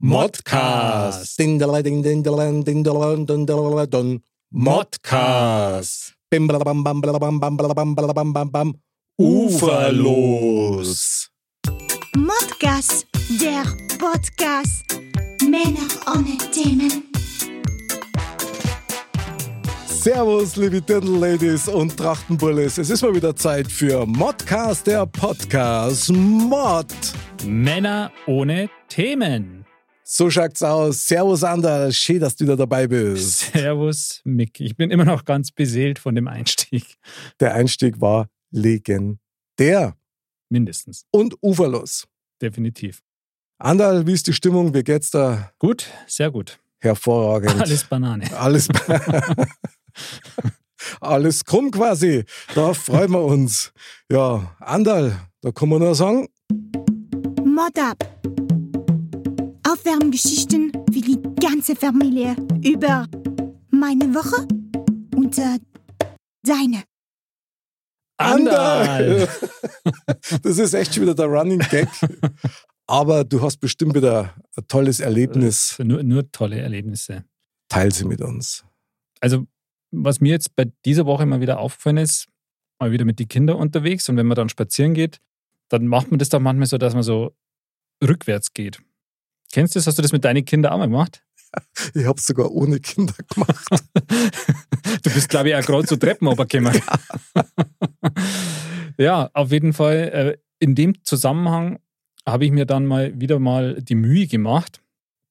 [0.00, 1.36] Modcast.
[4.50, 6.14] Modcast.
[6.30, 8.74] Bim bala bam bam bala bam bam bala bam bala bam bam bam.
[9.20, 11.28] Uferlos.
[12.16, 13.04] Modcast,
[13.40, 13.66] der
[13.98, 14.84] Podcast.
[15.44, 17.11] Männer ohne Themen.
[20.02, 22.76] Servus, liebe Dirndl-Ladies und Trachtenbullis.
[22.76, 26.10] Es ist mal wieder Zeit für Modcast, der Podcast.
[26.10, 26.86] Mod.
[27.44, 29.64] Männer ohne Themen.
[30.02, 31.06] So schaut's aus.
[31.06, 31.92] Servus, Ander.
[31.92, 33.52] Schön, dass du wieder dabei bist.
[33.52, 34.58] Servus, Mick.
[34.58, 36.96] Ich bin immer noch ganz beseelt von dem Einstieg.
[37.38, 39.96] Der Einstieg war legendär
[40.48, 41.06] Mindestens.
[41.12, 42.08] und uferlos.
[42.42, 43.02] Definitiv.
[43.58, 44.74] Andal, wie ist die Stimmung?
[44.74, 45.52] Wie geht's da?
[45.60, 46.58] Gut, sehr gut.
[46.80, 47.60] Hervorragend.
[47.60, 48.36] Alles Banane.
[48.36, 48.66] Alles,
[51.00, 52.24] alles krumm quasi.
[52.54, 53.72] Da freuen wir uns.
[54.10, 56.28] Ja, Andal, da kann man nur sagen,
[57.44, 57.98] Mod ab.
[59.68, 63.06] Aufwärmgeschichten für die ganze Familie über
[63.70, 64.46] meine Woche
[65.16, 65.58] und äh,
[66.42, 66.84] deine.
[68.16, 69.28] Andal.
[70.42, 71.88] Das ist echt schon wieder der Running Gag.
[72.86, 75.78] Aber du hast bestimmt wieder ein tolles Erlebnis.
[75.78, 77.24] Nur, nur tolle Erlebnisse.
[77.68, 78.64] Teil sie mit uns.
[79.20, 79.46] Also,
[79.92, 82.26] was mir jetzt bei dieser Woche mal wieder aufgefallen ist,
[82.80, 85.20] mal wieder mit den Kindern unterwegs und wenn man dann spazieren geht,
[85.68, 87.34] dann macht man das doch manchmal so, dass man so
[88.02, 88.80] rückwärts geht.
[89.52, 89.86] Kennst du das?
[89.86, 91.22] Hast du das mit deinen Kindern auch mal gemacht?
[91.94, 93.68] Ich habe sogar ohne Kinder gemacht.
[95.02, 96.80] Du bist, glaube ich, auch gerade so Treppen runtergekommen.
[98.98, 99.96] ja, auf jeden Fall.
[99.96, 101.78] äh, In dem Zusammenhang
[102.26, 104.80] habe ich mir dann mal wieder mal die Mühe gemacht,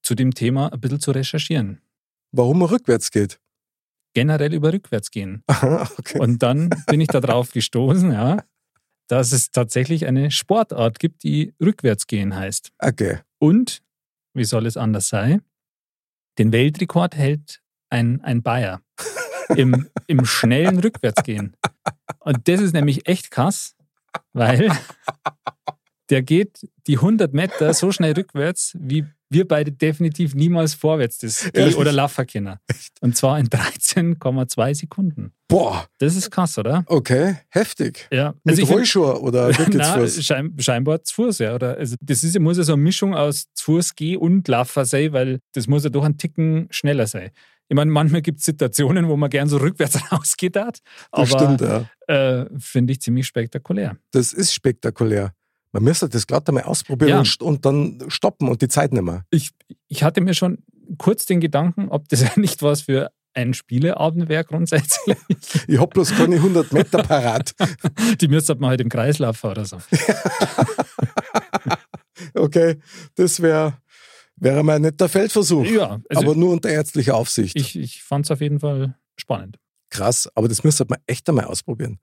[0.04, 1.82] zu dem Thema ein bisschen zu recherchieren.
[2.32, 3.40] Warum man rückwärts geht.
[4.14, 5.44] Generell über rückwärts gehen.
[5.48, 6.20] Aha, okay.
[6.20, 8.44] Und dann bin ich darauf gestoßen, ja,
[9.08, 12.72] dass es tatsächlich eine Sportart gibt, die rückwärts gehen heißt.
[12.80, 13.20] okay.
[13.40, 13.82] Und,
[14.34, 15.42] wie soll es anders sein,
[16.38, 18.82] den Weltrekord hält ein, ein Bayer
[19.56, 21.56] im, im schnellen Rückwärtsgehen.
[22.20, 23.76] Und das ist nämlich echt krass,
[24.34, 24.72] weil
[26.12, 31.50] der geht die 100 Meter so schnell rückwärts, wie wir beide definitiv niemals vorwärts das
[31.54, 32.58] Geh- oder Laufen können.
[33.00, 35.32] Und zwar in 13,2 Sekunden.
[35.48, 36.84] Boah, Das ist krass, oder?
[36.88, 38.08] okay, heftig.
[38.12, 38.34] Ja.
[38.44, 41.56] Mit ich find- Rollschuh oder na, schein, scheinbar zu Fuß, ja.
[41.56, 44.84] Oder, also das ist, muss ja so eine Mischung aus zu Fuß gehen und Laufen
[44.86, 47.32] sein, weil das muss ja doch ein Ticken schneller sein.
[47.70, 50.80] Ich meine, manchmal gibt es Situationen, wo man gern so rückwärts rausgeht, hat,
[51.14, 51.90] Das aber stimmt, ja.
[52.42, 53.96] äh, finde ich ziemlich spektakulär.
[54.12, 55.34] Das ist spektakulär.
[55.74, 57.20] Man müsste das glatt einmal ausprobieren Ja.
[57.20, 59.24] und, und dann stoppen und die Zeit nehmen.
[59.30, 59.52] Ich,
[59.88, 60.60] ich hatte mir schon
[60.98, 65.18] kurz den Gedanken, ob das nicht was für ein Spieleabend wäre grundsätzlich.
[65.68, 67.54] Ich hab bloß keine 100 Meter parat.
[68.22, 69.78] Die müsste man halt im Kreis laufen oder so.
[72.34, 72.78] Okay,
[73.16, 73.78] das wäre
[74.36, 75.66] wär mal ein netter Feldversuch.
[75.66, 77.56] Ja, also aber nur unter ärztlicher Aufsicht.
[77.56, 79.58] ich, ich fand es auf jeden Fall spannend.
[79.90, 82.00] Krass, aber das müsste man echt einmal ausprobieren.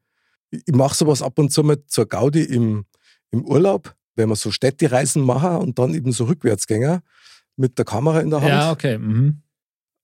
[0.50, 2.86] Ich, mache sowas ab und zu mit zur Gaudi im,
[3.30, 7.02] im Urlaub, wenn wir so Städtereisen machen und dann eben so Rückwärtsgänger
[7.56, 8.50] mit der Kamera in der Hand.
[8.50, 8.98] Ja, okay.
[8.98, 9.42] Mhm.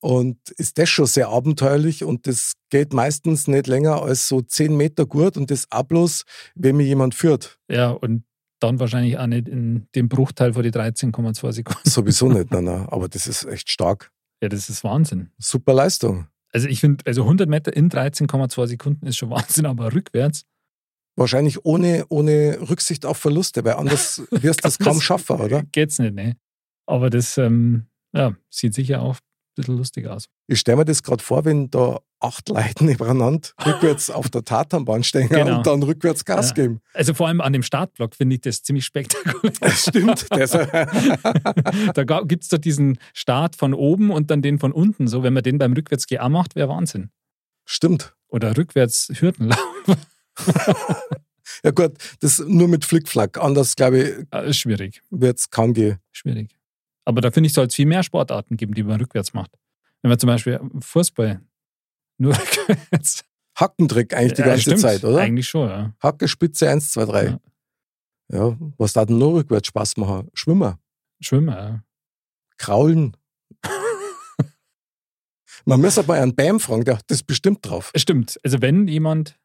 [0.00, 4.76] Und ist das schon sehr abenteuerlich und das geht meistens nicht länger als so 10
[4.76, 6.24] Meter gut und das auch bloß,
[6.54, 7.58] wenn mir jemand führt.
[7.70, 8.24] Ja, und
[8.60, 11.88] dann wahrscheinlich auch nicht in dem Bruchteil von die 13,2 Sekunden.
[11.88, 12.86] Sowieso nicht, nein, nein.
[12.90, 14.10] Aber das ist echt stark.
[14.42, 15.30] Ja, das ist Wahnsinn.
[15.38, 16.26] Super Leistung.
[16.52, 20.44] Also ich finde, also 100 Meter in 13,2 Sekunden ist schon Wahnsinn, aber rückwärts.
[21.16, 25.62] Wahrscheinlich ohne, ohne Rücksicht auf Verluste, weil anders wirst du das kaum schaffen, oder?
[25.72, 26.36] Geht's nicht, ne?
[26.86, 29.20] Aber das ähm, ja, sieht sicher auch ein
[29.54, 30.26] bisschen lustig aus.
[30.48, 35.04] Ich stelle mir das gerade vor, wenn da acht Leute nebeneinander rückwärts auf der Tatanbahn
[35.04, 35.58] stehen Genau.
[35.58, 36.54] und dann rückwärts Gas Ja.
[36.54, 36.80] geben.
[36.94, 39.52] Also vor allem an dem Startblock finde ich das ziemlich spektakulär.
[39.60, 40.26] Das stimmt.
[40.30, 45.06] Das, da gibt es doch diesen Start von oben und dann den von unten.
[45.06, 47.10] So, wenn man den beim Rückwärtsgehen macht, wäre Wahnsinn.
[47.64, 48.14] stimmt.
[48.28, 49.58] Oder rückwärts Hürdenlauf.
[51.62, 53.38] Ja gut, das nur mit Flickflack.
[53.38, 55.02] Anders, glaube ich, Ah, ist schwierig.
[55.10, 55.98] wird es kaum gehen.
[56.12, 56.56] Schwierig.
[57.06, 59.50] Aber da finde ich, soll es viel mehr Sportarten geben, die man rückwärts macht.
[60.02, 61.40] Wenn man zum Beispiel Fußball
[62.18, 63.24] nur rückwärts.
[63.56, 64.80] Hackentrick eigentlich die Ja, ganze stimmt.
[64.80, 65.18] Zeit, oder?
[65.20, 65.94] Eigentlich schon, ja.
[66.02, 67.24] Hacke, Spitze 1, 2, 3.
[67.24, 67.40] Ja.
[68.32, 68.56] Ja.
[68.78, 70.28] was da denn noch rückwärts Spaß machen?
[70.34, 70.78] Schwimmer,
[71.20, 71.84] Schwimmen, ja.
[72.58, 73.16] Kraulen.
[75.66, 77.90] Man muss aber einen Bam fragen, der hat das bestimmt drauf.
[77.96, 78.38] Stimmt.
[78.42, 79.38] Also wenn jemand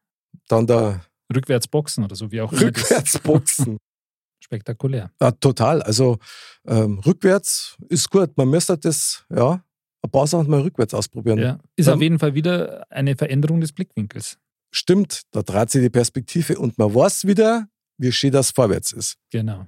[0.50, 1.00] Dann da
[1.34, 2.62] rückwärts boxen oder so, wie auch immer.
[2.62, 3.76] rückwärts boxen.
[4.42, 5.10] Spektakulär.
[5.20, 5.82] Ja, total.
[5.82, 6.18] Also
[6.66, 8.36] ähm, rückwärts ist gut.
[8.36, 9.62] Man müsste das, ja,
[10.02, 11.38] ein paar Sachen mal rückwärts ausprobieren.
[11.38, 11.58] Ja.
[11.76, 14.38] Ist Dann- auf jeden Fall wieder eine Veränderung des Blickwinkels.
[14.72, 17.66] Stimmt, da dreht sich die Perspektive und man weiß wieder,
[17.98, 19.16] wie schön das vorwärts ist.
[19.30, 19.66] Genau.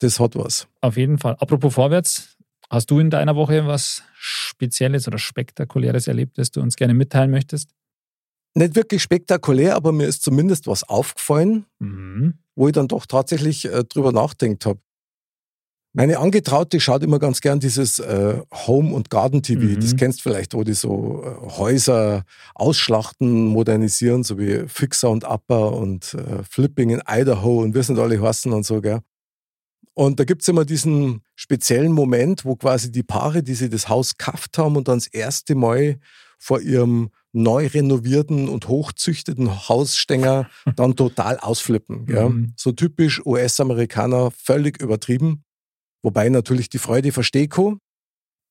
[0.00, 0.66] das hat was.
[0.80, 1.36] Auf jeden Fall.
[1.38, 2.36] Apropos vorwärts,
[2.68, 7.30] hast du in deiner Woche was Spezielles oder Spektakuläres erlebt, das du uns gerne mitteilen
[7.30, 7.70] möchtest?
[8.54, 12.34] Nicht wirklich spektakulär, aber mir ist zumindest was aufgefallen, Mhm.
[12.54, 14.78] wo ich dann doch tatsächlich äh, drüber nachdenkt habe.
[15.96, 19.60] Meine Angetraute schaut immer ganz gern dieses äh, Home- und Garden-TV.
[19.62, 19.80] Mhm.
[19.80, 22.24] Das kennst du vielleicht, wo die so äh, Häuser
[22.54, 27.98] ausschlachten, modernisieren, so wie Fixer und Upper und äh, Flipping in Idaho und wir sind
[27.98, 29.00] alle heißen und so, gell?
[29.96, 34.16] Und da gibt's immer diesen speziellen Moment, wo quasi die Paare, die sie das Haus
[34.18, 36.00] gekauft haben und dann das erste Mal
[36.38, 42.06] vor ihrem neu renovierten und hochzüchteten Hausstänger dann total ausflippen.
[42.06, 42.28] Gell?
[42.28, 42.54] Mhm.
[42.56, 45.44] So typisch US-Amerikaner, völlig übertrieben.
[46.02, 47.78] Wobei natürlich die Freude verstehe kann.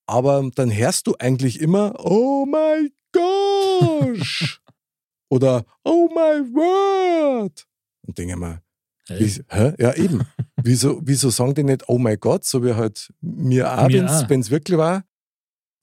[0.06, 4.60] Aber dann hörst du eigentlich immer, oh my gosh!
[5.30, 7.66] Oder oh my word!
[8.06, 8.62] Und denke mal,
[9.08, 9.74] wie, hä?
[9.78, 10.22] Ja, eben.
[10.62, 14.50] wieso, wieso sagen die nicht, oh my God, so wie halt mir Mir wenn es
[14.50, 15.04] wirklich war.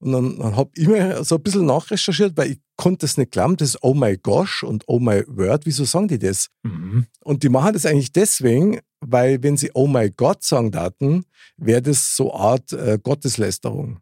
[0.00, 3.32] Und dann, dann habe ich mir so ein bisschen nachrecherchiert, weil ich konnte es nicht
[3.32, 6.48] glauben, das Oh my gosh und Oh my word, wieso sagen die das?
[6.62, 7.06] Mhm.
[7.22, 11.26] Und die machen das eigentlich deswegen, weil wenn sie Oh my God sagen daten,
[11.58, 14.00] wäre das so eine Art äh, Gotteslästerung.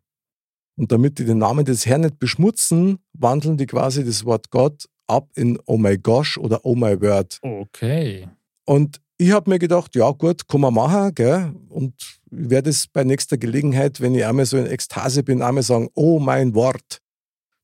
[0.77, 4.89] Und damit die den Namen des Herrn nicht beschmutzen, wandeln die quasi das Wort Gott
[5.09, 7.41] ab in Oh my gosh oder Oh my word.
[7.43, 8.29] Okay.
[8.65, 11.53] Und ich habe mir gedacht, ja gut, kann man machen, gell?
[11.69, 11.95] Und
[12.31, 15.89] ich werde es bei nächster Gelegenheit, wenn ich einmal so in Ekstase bin, einmal sagen,
[15.95, 17.01] oh mein Wort.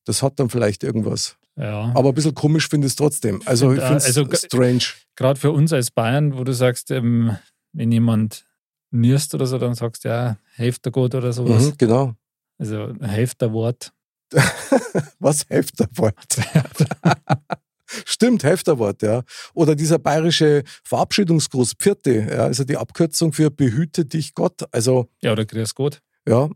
[0.05, 1.37] Das hat dann vielleicht irgendwas.
[1.57, 1.93] Ja.
[1.95, 3.41] Aber ein bisschen komisch finde ich es trotzdem.
[3.45, 4.85] Also ich Find, finde es also strange.
[5.15, 7.37] Gerade für uns als Bayern, wo du sagst, ähm,
[7.73, 8.45] wenn jemand
[8.91, 11.67] nirst oder so, dann sagst du ja, Hälfte gut oder sowas.
[11.67, 12.15] Mhm, genau.
[12.59, 13.93] Also Hälfte Wort.
[15.21, 16.37] Was Hefterwort?
[18.07, 19.23] Stimmt, Hefterwort, ja.
[19.55, 24.63] Oder dieser bayerische Verabschiedungsgruß, Pfiate, ja, also die Abkürzung für behüte dich Gott.
[24.73, 26.01] Also, Ja, oder Grüß Gott.
[26.27, 26.49] ja,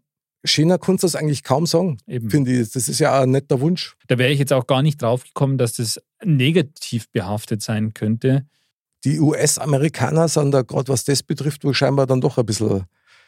[0.45, 2.31] schöner kannst du das eigentlich kaum sagen, Eben.
[2.31, 2.71] finde ich.
[2.71, 3.95] Das ist ja ein netter Wunsch.
[4.07, 8.47] Da wäre ich jetzt auch gar nicht drauf gekommen, dass das negativ behaftet sein könnte.
[9.05, 12.85] Die US-Amerikaner sind da gerade, was das betrifft, wohl scheinbar dann doch ein bisschen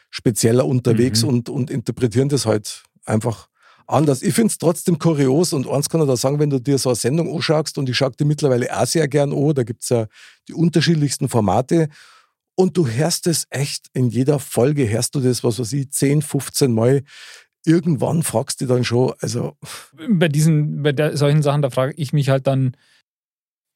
[0.09, 1.29] spezieller unterwegs Mhm.
[1.29, 3.47] und, und interpretieren das halt einfach
[3.91, 4.21] anders.
[4.21, 6.89] Ich finde es trotzdem kurios und eins kann ich da sagen, wenn du dir so
[6.89, 9.89] eine Sendung anschaust und ich schaue die mittlerweile auch sehr gern an, da gibt es
[9.89, 10.07] ja
[10.47, 11.89] die unterschiedlichsten Formate
[12.55, 16.21] und du hörst es echt in jeder Folge, hörst du das, was weiß ich, 10,
[16.21, 17.03] 15 Mal.
[17.65, 19.55] Irgendwann fragst du dann schon, also
[20.09, 22.75] Bei diesen, bei der, solchen Sachen, da frage ich mich halt dann,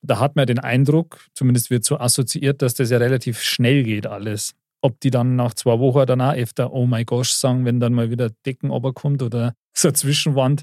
[0.02, 4.08] da hat man den Eindruck, zumindest wird so assoziiert, dass das ja relativ schnell geht
[4.08, 4.54] alles.
[4.86, 8.12] Ob die dann nach zwei Wochen danach öfter Oh my gosh sagen, wenn dann mal
[8.12, 10.62] wieder Decken kommt oder so eine Zwischenwand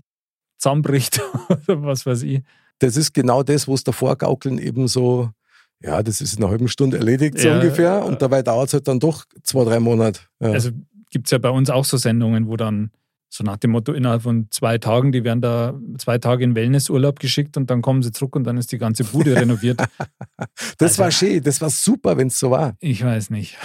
[0.58, 2.40] zusammenbricht oder was weiß ich.
[2.78, 5.30] das ist genau das, wo es davor gaukeln eben so,
[5.82, 8.04] ja, das ist in einer halben Stunde erledigt, so Ja, ungefähr.
[8.04, 10.20] Und dabei dauert es halt dann doch zwei, drei Monate.
[10.40, 10.52] Ja.
[10.52, 10.70] Also
[11.10, 12.92] gibt es ja bei uns auch so Sendungen, wo dann
[13.28, 17.18] so nach dem Motto, innerhalb von zwei Tagen, die werden da zwei Tage in Wellnessurlaub
[17.18, 19.80] geschickt und dann kommen sie zurück und dann ist die ganze Bude renoviert.
[20.78, 22.76] das also- war schön, das war super, wenn es so war.
[22.78, 23.56] Ich weiß nicht.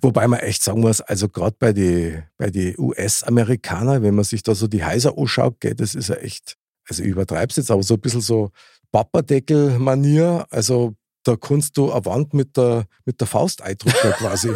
[0.00, 4.42] Wobei man echt sagen muss, also gerade bei den bei die US-Amerikaner, wenn man sich
[4.42, 6.56] da so die Häuser anschaut, gell, das ist ja echt,
[6.88, 8.50] also ich übertreib's jetzt, aber so ein bisschen so
[8.92, 10.94] Papperdeckel-Manier, also
[11.24, 14.50] da kannst du eine Wand mit der, mit der Faust eindrucken quasi.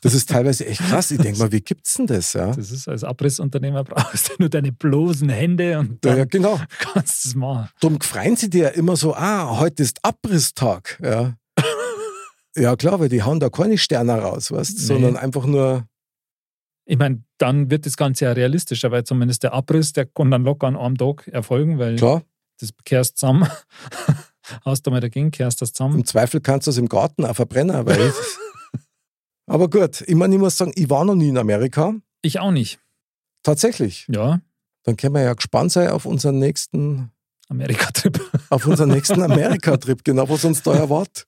[0.00, 1.10] Das ist teilweise echt krass.
[1.10, 2.32] Ich denke mal, wie gibt's denn das?
[2.32, 6.58] Ja, Das ist als Abrissunternehmer brauchst du nur deine bloßen Hände und dann ja genau.
[6.78, 7.68] kannst du es machen.
[7.80, 10.98] Darum freuen sie dir ja immer so, ah, heute ist Abrisstag.
[11.02, 11.34] Ja.
[12.56, 14.84] Ja, klar, weil die hauen da keine Sterne raus, weißt Nee.
[14.84, 15.86] sondern einfach nur,
[16.86, 20.44] Ich meine, dann wird das Ganze ja realistischer, weil zumindest der Abriss, der kann dann
[20.44, 22.22] locker an einem Tag erfolgen, weil klar,
[22.60, 23.48] das kehrst zusammen.
[24.64, 26.00] Hast du mal dagegen, kehrst das zusammen.
[26.00, 27.86] im Zweifel kannst du es im Garten auch verbrennen.
[27.86, 28.12] Weil
[29.46, 31.94] Aber gut, ich meine, ich muss sagen, ich war noch nie in Amerika.
[32.22, 32.78] Ich auch nicht.
[33.42, 34.06] Tatsächlich.
[34.10, 34.40] Ja,
[34.84, 37.10] Dann können wir ja gespannt sein auf unseren nächsten,
[37.48, 38.20] Amerika-Trip.
[38.50, 41.26] auf unseren nächsten Amerika-Trip, genau, was uns da erwartet.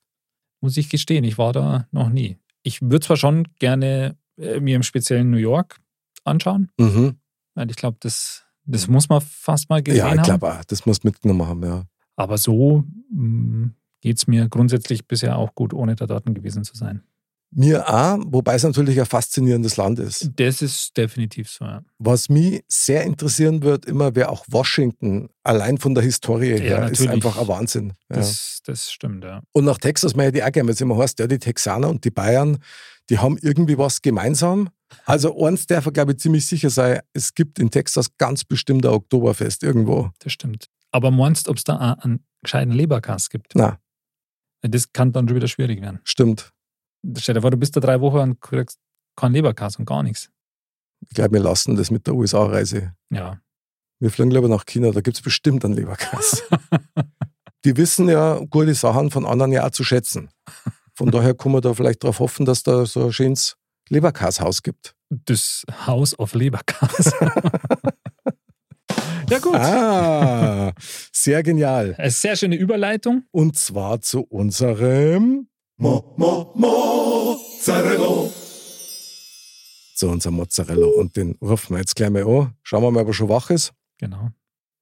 [0.61, 2.37] Muss ich gestehen, ich war da noch nie.
[2.63, 5.79] Ich würde zwar schon gerne äh, mir im speziellen New York
[6.23, 7.17] anschauen, Mhm.
[7.55, 10.25] weil ich glaube, das, das muss man fast mal gesehen Ja, ich haben.
[10.25, 11.85] glaube auch, das muss mitgenommen haben, ja.
[12.15, 12.83] Aber so
[14.01, 17.03] geht es mir grundsätzlich bisher auch gut, ohne da dort gewesen zu sein.
[17.51, 20.29] Mir auch, wobei es natürlich ein faszinierendes Land ist.
[20.35, 21.63] Das ist definitiv so.
[21.63, 21.81] Ja.
[21.97, 26.99] Was mich sehr interessieren wird, immer wäre auch Washington, allein von der Historie her, ist
[26.99, 27.09] natürlich.
[27.11, 27.93] einfach ein Wahnsinn.
[28.09, 28.17] Ja.
[28.17, 29.41] Das, das stimmt, ja.
[29.53, 31.89] Und nach Texas meine ich die auch gerne, weil es immer heißt, ja, die Texaner
[31.89, 32.57] und die Bayern,
[33.09, 34.69] die haben irgendwie was gemeinsam.
[35.05, 38.91] Also eins darf, glaube ich, ziemlich sicher sein, es gibt in Texas ganz bestimmt ein
[38.91, 40.11] Oktoberfest irgendwo.
[40.19, 40.67] Das stimmt.
[40.91, 43.53] Aber meinst du, ob es da einen gescheiten Leberkass gibt?
[43.55, 43.79] Na,
[44.61, 45.99] Das kann dann schon wieder schwierig werden.
[46.03, 46.51] stimmt.
[47.17, 48.79] Stell dir vor, du bist da drei Wochen und kriegst
[49.15, 50.29] kein Leberkas und gar nichts.
[51.01, 52.93] Ich glaube, wir lassen das mit der USA-Reise.
[53.09, 53.39] Ja.
[53.99, 56.43] Wir fliegen lieber nach China, da gibt es bestimmt einen Leberkas.
[57.65, 60.29] Die wissen ja gute Sachen von anderen ja auch zu schätzen.
[60.93, 63.57] Von daher kann man da vielleicht darauf hoffen, dass da so ein schönes
[63.89, 64.95] Leberkashaus gibt.
[65.09, 67.11] Das House of Leberkas.
[69.29, 69.55] ja, gut.
[69.55, 70.73] Ah,
[71.11, 71.95] sehr genial.
[71.97, 73.23] Eine sehr schöne Überleitung.
[73.31, 75.47] Und zwar zu unserem
[75.79, 78.31] Mo, Mo, Mozzarella.
[79.95, 80.87] Zu unserem Mozzarella.
[80.87, 82.55] Und den rufen wir jetzt gleich mal an.
[82.63, 83.73] Schauen wir mal, ob er schon wach ist.
[83.99, 84.31] Genau.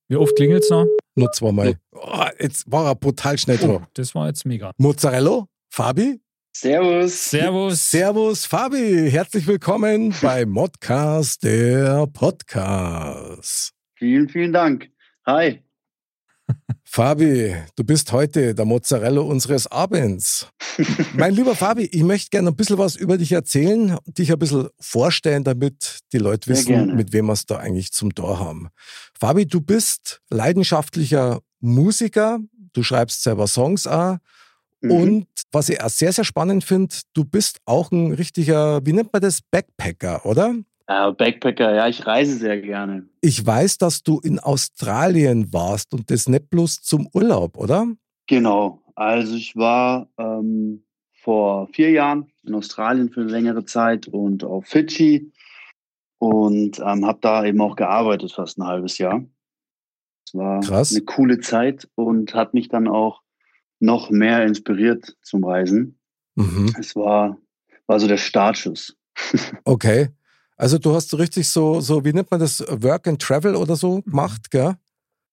[0.08, 0.86] Wie oft klingelt es noch?
[1.16, 1.78] Nur zweimal.
[1.92, 3.88] Oh, jetzt war er brutal schnell Oh, dran.
[3.94, 4.72] das war jetzt mega.
[4.78, 6.22] Mozzarella, Fabi.
[6.56, 7.30] Servus.
[7.30, 7.92] Servus.
[7.92, 9.10] Servus, Fabi.
[9.12, 13.74] Herzlich willkommen bei Modcast, der Podcast.
[13.96, 14.90] Vielen, vielen Dank.
[15.26, 15.62] Hi.
[16.84, 20.48] Fabi, du bist heute der Mozzarella unseres Abends.
[21.14, 24.70] mein lieber Fabi, ich möchte gerne ein bisschen was über dich erzählen, dich ein bisschen
[24.80, 28.70] vorstellen, damit die Leute wissen, mit wem wir es da eigentlich zum Tor haben.
[29.20, 32.40] Fabi, du bist leidenschaftlicher Musiker,
[32.74, 34.18] du schreibst selber Songs auch.
[34.82, 34.92] Mhm.
[34.92, 39.14] Und was ich auch sehr, sehr spannend finde, du bist auch ein richtiger, wie nennt
[39.14, 40.56] man das, Backpacker, oder?
[40.88, 43.08] Äh, Backpacker, ja, ich reise sehr gerne.
[43.22, 47.88] Ich weiß, dass du in Australien warst und das nicht bloß zum Urlaub, oder?
[48.28, 48.84] Genau.
[48.96, 54.68] Also ich war ähm, vor vier Jahren in Australien für eine längere Zeit und auf
[54.68, 55.32] Fidschi
[56.20, 59.26] und ähm, habe da eben auch gearbeitet fast ein halbes Jahr.
[60.28, 60.92] Es war Krass.
[60.92, 63.22] eine coole Zeit und hat mich dann auch
[63.80, 66.00] noch mehr inspiriert zum Reisen.
[66.36, 66.74] Mhm.
[66.80, 67.38] Es war,
[67.88, 68.96] war so der Startschuss.
[69.66, 70.10] Okay.
[70.58, 73.76] Also du hast so richtig so, so, wie nennt man das, Work and Travel oder
[73.76, 74.76] so gemacht, gell?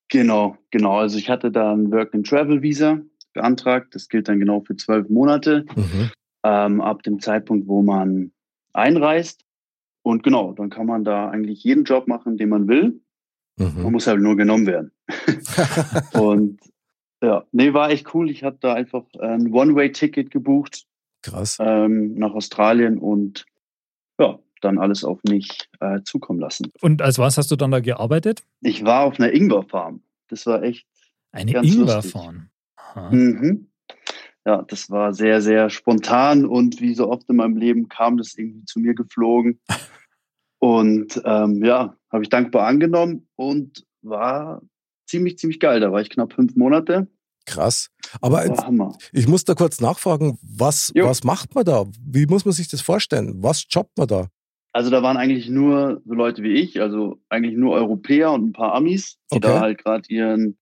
[0.08, 0.98] Genau, genau.
[0.98, 2.98] Also ich hatte da ein Work-and-Travel-Visa
[3.32, 3.94] beantragt.
[3.94, 6.10] Das gilt dann genau für zwölf Monate, Mhm.
[6.44, 8.32] ähm, ab dem Zeitpunkt, wo man
[8.74, 9.44] einreist.
[10.02, 13.00] Und genau, dann kann man da eigentlich jeden Job machen, den man will.
[13.56, 13.92] Man Mhm.
[13.92, 14.90] muss halt nur genommen werden.
[16.12, 16.58] Und
[17.22, 18.28] ja, nee, war echt cool.
[18.30, 20.84] Ich hatte da einfach ein One-Way-Ticket gebucht
[21.22, 21.56] Krass.
[21.60, 23.44] ähm, nach Australien und
[24.18, 26.72] ja, dann alles auf mich äh, zukommen lassen.
[26.80, 28.42] Und als was hast du dann da gearbeitet?
[28.60, 30.02] Ich war auf einer Ingwer-Farm.
[30.28, 30.86] Das war echt
[31.32, 32.48] Eine Ingwerfarm.
[33.10, 33.68] Mhm.
[34.44, 38.34] Ja, das war sehr, sehr spontan und wie so oft in meinem Leben kam das
[38.34, 39.60] irgendwie zu mir geflogen.
[40.58, 44.62] Und ähm, ja, habe ich dankbar angenommen und war
[45.08, 45.80] ziemlich, ziemlich geil.
[45.80, 47.08] Da war ich knapp fünf Monate.
[47.46, 47.90] Krass.
[48.20, 48.62] Aber jetzt,
[49.12, 51.06] ich muss da kurz nachfragen, was, Jo.
[51.06, 51.86] was macht man da?
[52.00, 53.42] Wie muss man sich das vorstellen?
[53.42, 54.28] Was jobbt man da?
[54.74, 58.52] Also da waren eigentlich nur so Leute wie ich, also eigentlich nur Europäer und ein
[58.52, 59.40] paar Amis, die Okay.
[59.40, 60.56] da halt gerade ihren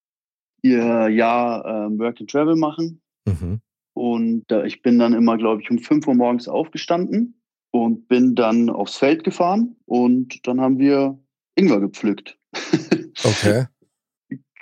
[0.62, 3.00] ihr Jahr ähm, Work and Travel machen.
[3.26, 3.60] Mhm.
[3.94, 7.40] Und äh, ich bin dann immer, glaube ich, um 5 Uhr morgens aufgestanden
[7.70, 11.18] und bin dann aufs Feld gefahren und dann haben wir
[11.54, 12.38] Ingwer gepflückt.
[13.22, 13.66] Okay.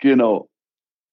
[0.00, 0.49] genau.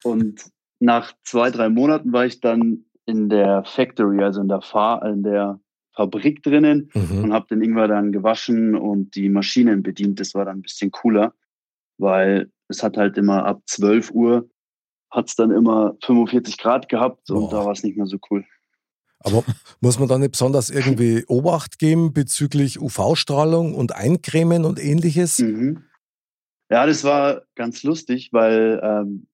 [0.03, 0.49] Und
[0.79, 5.21] nach zwei, drei Monaten war ich dann in der Factory, also in der, Fa in
[5.21, 5.59] der
[5.95, 7.23] Fabrik drinnen Mhm.
[7.25, 10.19] und habe den Ingwer dann gewaschen und die Maschinen bedient.
[10.19, 11.33] Das war dann ein bisschen cooler,
[11.97, 14.49] weil es hat halt immer ab 12 Uhr
[15.11, 17.51] hat es dann immer 45 Grad gehabt und Boah.
[17.51, 18.43] da war es nicht mehr so cool.
[19.19, 19.43] Aber
[19.79, 25.39] muss man da nicht besonders irgendwie Obacht geben bezüglich UV-Strahlung und Eincremen und ähnliches?
[25.39, 25.83] Mhm.
[26.69, 29.27] Ja, das war ganz lustig, weil ähm,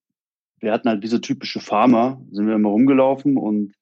[0.60, 3.74] wir hatten halt wie so typische Farmer, sind wir immer rumgelaufen und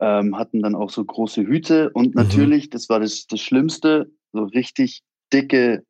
[0.00, 2.22] ähm, hatten dann auch so große Hüte und Mhm.
[2.22, 5.02] natürlich, das war das, das Schlimmste, so richtig
[5.32, 5.84] dicke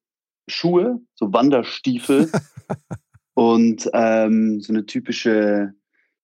[0.48, 2.30] Schuhe, so Wanderstiefel
[3.34, 5.72] und ähm, so eine typische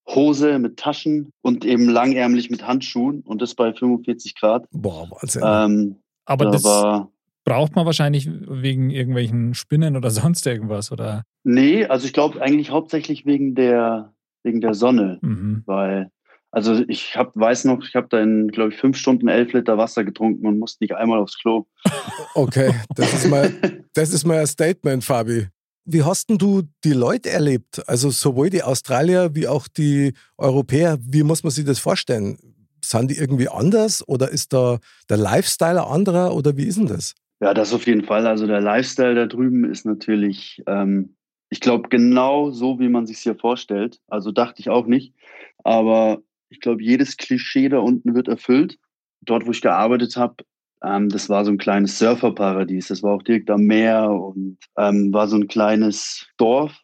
[0.08, 4.66] Hose mit Taschen und eben langärmlich mit Handschuhen und das bei 45 Grad.
[4.70, 5.42] Boah, Wahnsinn.
[5.44, 7.10] Ähm, Aber da das war
[7.46, 11.24] braucht man wahrscheinlich wegen irgendwelchen Spinnen oder sonst irgendwas, oder?
[11.44, 14.12] Nee, also ich glaube eigentlich hauptsächlich wegen der
[14.42, 15.62] wegen der Sonne, Mhm.
[15.66, 16.10] weil
[16.54, 19.76] also ich hab, weiß noch, ich habe da in glaube ich fünf Stunden elf Liter
[19.76, 21.66] Wasser getrunken und musste nicht einmal aufs Klo.
[22.36, 23.52] Okay, das ist mal,
[23.94, 25.46] das ist mal ein Statement, Fabi.
[25.84, 27.88] Wie hast denn du die Leute erlebt?
[27.88, 30.98] Also sowohl die Australier wie auch die Europäer.
[31.00, 32.36] Wie muss man sich das vorstellen?
[32.84, 36.86] Sind die irgendwie anders oder ist da der Lifestyle ein anderer oder wie ist denn
[36.86, 37.14] das?
[37.40, 38.26] Ja, das auf jeden Fall.
[38.26, 41.14] Also der Lifestyle da drüben ist natürlich, ähm,
[41.50, 44.00] ich glaube, genau so, wie man sich hier vorstellt.
[44.08, 45.14] Also dachte ich auch nicht.
[45.62, 46.22] Aber
[46.54, 48.78] ich glaube, jedes Klischee da unten wird erfüllt.
[49.22, 50.36] Dort, wo ich gearbeitet habe,
[50.84, 52.88] ähm, das war so ein kleines Surferparadies.
[52.88, 56.80] Das war auch direkt am Meer und ähm, war so ein kleines Dorf.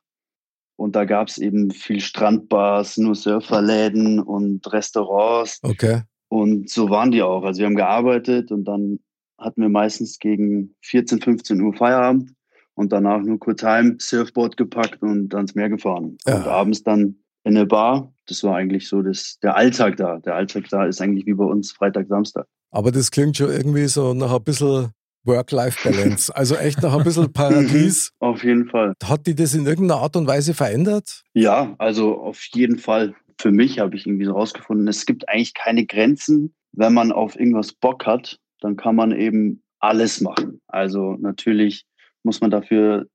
[0.76, 5.60] Und da gab es eben viel Strandbars, nur Surferläden und Restaurants.
[5.62, 6.02] Okay.
[6.28, 7.44] Und so waren die auch.
[7.44, 8.98] Also wir haben gearbeitet und dann
[9.38, 12.32] hatten wir meistens gegen 14, 15 Uhr Feierabend
[12.74, 16.16] und danach nur kurz heim, Surfboard gepackt und ans Meer gefahren.
[16.26, 16.38] Ja.
[16.38, 18.12] Und abends dann in eine Bar.
[18.30, 20.18] Das war eigentlich so das, der Alltag da.
[20.20, 22.46] Der Alltag da ist eigentlich wie bei uns Freitag, Samstag.
[22.70, 24.92] Aber das klingt schon irgendwie so nach ein bisschen
[25.24, 26.32] Work-Life-Balance.
[26.36, 28.12] Also echt nach ein bisschen Paradies.
[28.20, 28.94] Auf jeden Fall.
[29.02, 31.24] Hat die das in irgendeiner Art und Weise verändert?
[31.34, 33.14] Ja, also auf jeden Fall.
[33.40, 36.54] Für mich habe ich irgendwie so rausgefunden, es gibt eigentlich keine Grenzen.
[36.72, 40.60] Wenn man auf irgendwas Bock hat, dann kann man eben alles machen.
[40.68, 41.84] Also natürlich
[42.22, 43.06] muss man dafür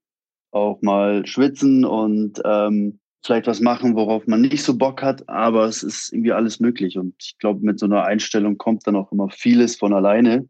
[0.52, 5.66] auch mal schwitzen und ähm, vielleicht was machen, worauf man nicht so Bock hat, aber
[5.66, 6.98] es ist irgendwie alles möglich.
[6.98, 10.48] Und ich glaube, mit so einer Einstellung kommt dann auch immer vieles von alleine,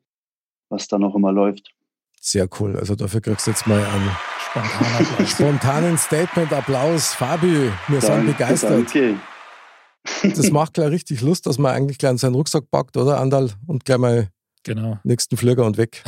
[0.70, 1.72] was dann auch immer läuft.
[2.20, 2.76] Sehr cool.
[2.76, 4.10] Also dafür kriegst du jetzt mal einen
[4.56, 5.32] Applaus.
[5.32, 7.14] spontanen Statement-Applaus.
[7.14, 8.72] Fabi, wir sind Danke, begeistert.
[8.72, 9.20] Danke.
[10.24, 13.52] Das macht gleich richtig Lust, dass man eigentlich gleich in seinen Rucksack packt, oder Andal?
[13.68, 14.30] Und gleich mal
[14.64, 15.00] Genau.
[15.04, 16.04] nächsten Flieger und weg.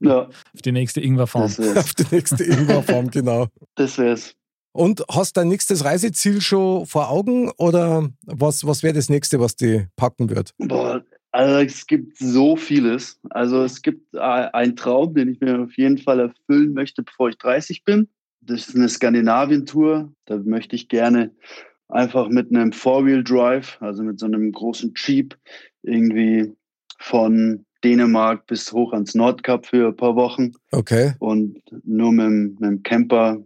[0.00, 1.76] Ja, Auf die nächste wär's.
[1.76, 3.48] Auf die nächste Ingwerfarm, genau.
[3.74, 4.34] Das wär's.
[4.72, 9.56] Und hast dein nächstes Reiseziel schon vor Augen oder was, was wäre das nächste, was
[9.56, 10.54] die packen wird?
[10.58, 13.18] Boah, also es gibt so vieles.
[13.30, 17.28] Also es gibt äh, einen Traum, den ich mir auf jeden Fall erfüllen möchte, bevor
[17.28, 18.08] ich 30 bin.
[18.40, 20.12] Das ist eine Skandinavien-Tour.
[20.26, 21.32] Da möchte ich gerne
[21.88, 25.36] einfach mit einem Four-Wheel-Drive, also mit so einem großen Jeep,
[25.82, 26.52] irgendwie
[26.98, 31.12] von Dänemark bis hoch ans Nordkap für ein paar Wochen Okay.
[31.18, 33.42] und nur mit, mit dem Camper.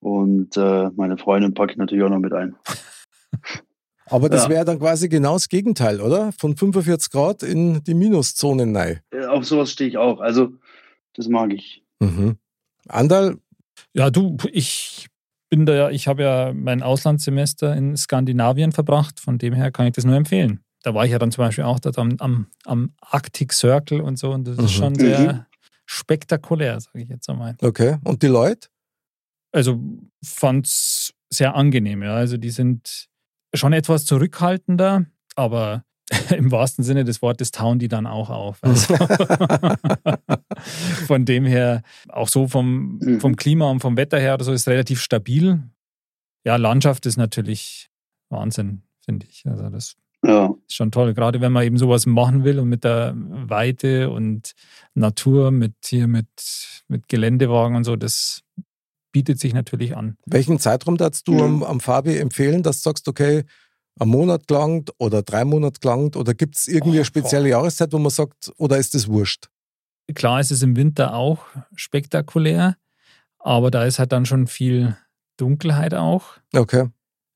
[0.00, 2.54] Und äh, meine Freundin packe ich natürlich auch noch mit ein.
[4.06, 4.48] Aber das Ja.
[4.50, 6.32] wäre dann quasi genau das Gegenteil, oder?
[6.32, 9.00] Von 45 Grad in die Minuszonen rein.
[9.12, 10.20] Äh, Auf sowas stehe ich auch.
[10.20, 10.52] Also
[11.14, 11.84] das mag ich.
[12.00, 12.36] Mhm.
[12.88, 13.36] Andal,
[13.94, 15.06] Ja, du, ich
[15.48, 19.86] bin da ja, ich habe ja mein Auslandssemester in Skandinavien verbracht, von dem her kann
[19.86, 20.60] ich das nur empfehlen.
[20.82, 24.16] Da war ich ja dann zum Beispiel auch dort am, am, am Arctic Circle und
[24.18, 24.64] so und das Mhm.
[24.64, 24.98] ist schon Mhm.
[24.98, 25.46] sehr
[25.86, 27.56] spektakulär, sage ich jetzt einmal.
[27.62, 27.98] okay.
[28.04, 28.68] Und die Leute?
[29.52, 29.80] Also
[30.24, 32.14] fand es sehr angenehm, ja.
[32.14, 33.08] Also die sind
[33.54, 35.84] schon etwas zurückhaltender, aber
[36.36, 38.60] im wahrsten Sinne des Wortes tauen die dann auch auf.
[38.62, 38.94] Also
[41.06, 43.20] von dem her, auch so vom, Mhm.
[43.20, 45.62] vom Klima und vom Wetter her oder so, ist relativ stabil.
[46.44, 47.90] Ja, Landschaft ist natürlich
[48.30, 49.44] Wahnsinn, finde ich.
[49.46, 50.54] Also das Ja.
[50.66, 51.14] ist schon toll.
[51.14, 54.52] Gerade wenn man eben sowas machen will und mit der Weite und
[54.94, 56.28] Natur, mit hier mit,
[56.88, 58.42] mit Geländewagen und so, das
[59.12, 60.16] bietet sich natürlich an.
[60.26, 61.40] Welchen Zeitraum darfst du Mhm.
[61.40, 63.44] am, am Fabi empfehlen, dass du sagst, okay,
[63.98, 67.92] ein Monat gelangt oder drei Monate gelangt oder gibt es irgendwie Oh, eine spezielle Jahreszeit,
[67.92, 69.48] wo man sagt, oder ist das wurscht?
[70.14, 71.44] Klar ist es im Winter auch
[71.74, 72.76] spektakulär,
[73.38, 74.96] aber da ist halt dann schon viel
[75.36, 76.38] Dunkelheit auch.
[76.54, 76.88] Okay.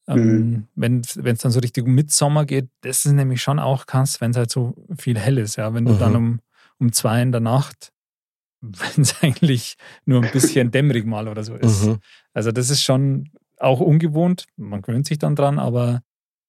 [0.07, 4.21] Ähm, Wenn es dann so richtig um Mitsommer geht, das ist nämlich schon auch krass,
[4.21, 5.57] wenn es halt so viel hell ist.
[5.57, 5.73] Ja?
[5.73, 5.99] Wenn du Mhm.
[5.99, 6.41] dann um,
[6.79, 7.91] um zwei in der Nacht,
[8.73, 11.85] wenn es eigentlich nur ein bisschen dämmerig mal oder so ist.
[11.87, 11.99] Mhm.
[12.33, 14.47] Also das ist schon auch ungewohnt.
[14.57, 16.03] Man gewöhnt sich dann dran, aber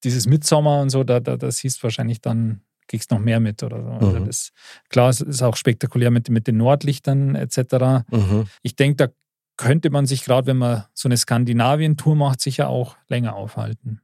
[0.04, 3.62] dieses Mitsommer und so, da, da, da siehst du wahrscheinlich dann, kriegst noch mehr mit
[3.62, 3.88] oder so.
[3.88, 4.26] Also Mhm.
[4.26, 4.52] das,
[4.90, 8.04] klar, es ist auch spektakulär mit, mit den Nordlichtern etc.
[8.10, 8.46] Mhm.
[8.62, 9.12] Ich denke, da
[9.56, 14.00] könnte man sich gerade, wenn man so eine Skandinavien-Tour macht, sicher auch länger aufhalten.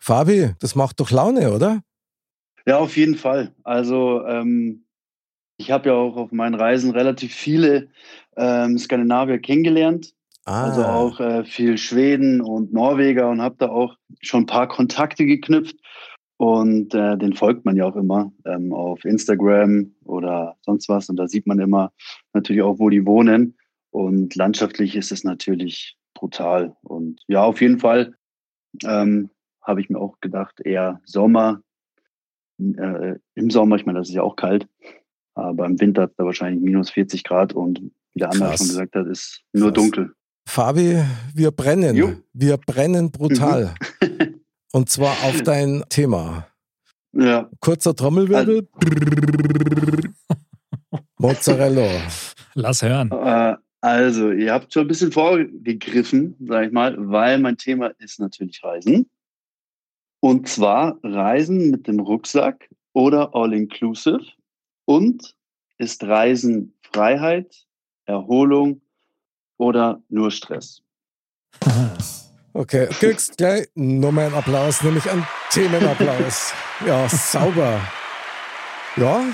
[0.00, 1.80] Fabi, das macht doch Laune, oder?
[2.66, 3.52] Ja, auf jeden Fall.
[3.62, 4.85] Also ähm,
[5.58, 7.88] ich habe ja auch auf meinen Reisen relativ viele
[8.36, 10.12] ähm, Skandinavier kennengelernt.
[10.44, 14.68] Ah, Also auch äh, viel Schweden und Norweger und habe da auch schon ein paar
[14.68, 15.76] Kontakte geknüpft.
[16.38, 21.08] Und äh, den folgt man ja auch immer ähm, auf Instagram oder sonst was.
[21.08, 21.92] Und da sieht man immer
[22.34, 23.56] natürlich auch, wo die wohnen.
[23.90, 26.76] Und landschaftlich ist es natürlich brutal.
[26.82, 28.14] Und ja, auf jeden Fall
[28.84, 29.30] ähm,
[29.62, 31.62] habe ich mir auch gedacht, eher Sommer.
[32.58, 34.68] Äh, Im Sommer, ich meine, das ist ja auch kalt.
[35.36, 37.80] Aber im Winter hat es da wahrscheinlich minus 40 Grad und
[38.14, 39.74] wie der andere schon gesagt hat, ist nur Krass.
[39.74, 40.12] dunkel.
[40.48, 41.02] Fabi,
[41.34, 41.94] wir brennen.
[41.96, 42.08] Jo.
[42.08, 42.22] Mhm.
[42.32, 43.74] Wir brennen brutal.
[44.72, 46.46] Und zwar auf dein Thema.
[47.12, 48.68] Ja, Kurzer Trommelwirbel.
[51.18, 51.88] Mozzarella.
[52.54, 53.10] Lass hören.
[53.10, 58.20] äh, also ihr habt schon ein bisschen vorgegriffen, sag ich mal, weil mein Thema ist
[58.20, 59.08] natürlich Reisen.
[60.20, 64.24] Und zwar Reisen mit dem Rucksack oder All-Inclusive.
[64.86, 65.36] Und
[65.78, 67.66] ist Reisen Freiheit,
[68.06, 68.80] Erholung
[69.58, 70.82] oder nur Stress?
[72.52, 76.52] Okay, kriegst gleich nochmal einen Applaus, nämlich einen Themenapplaus.
[76.86, 77.80] Ja, sauber.
[78.96, 79.24] Ja,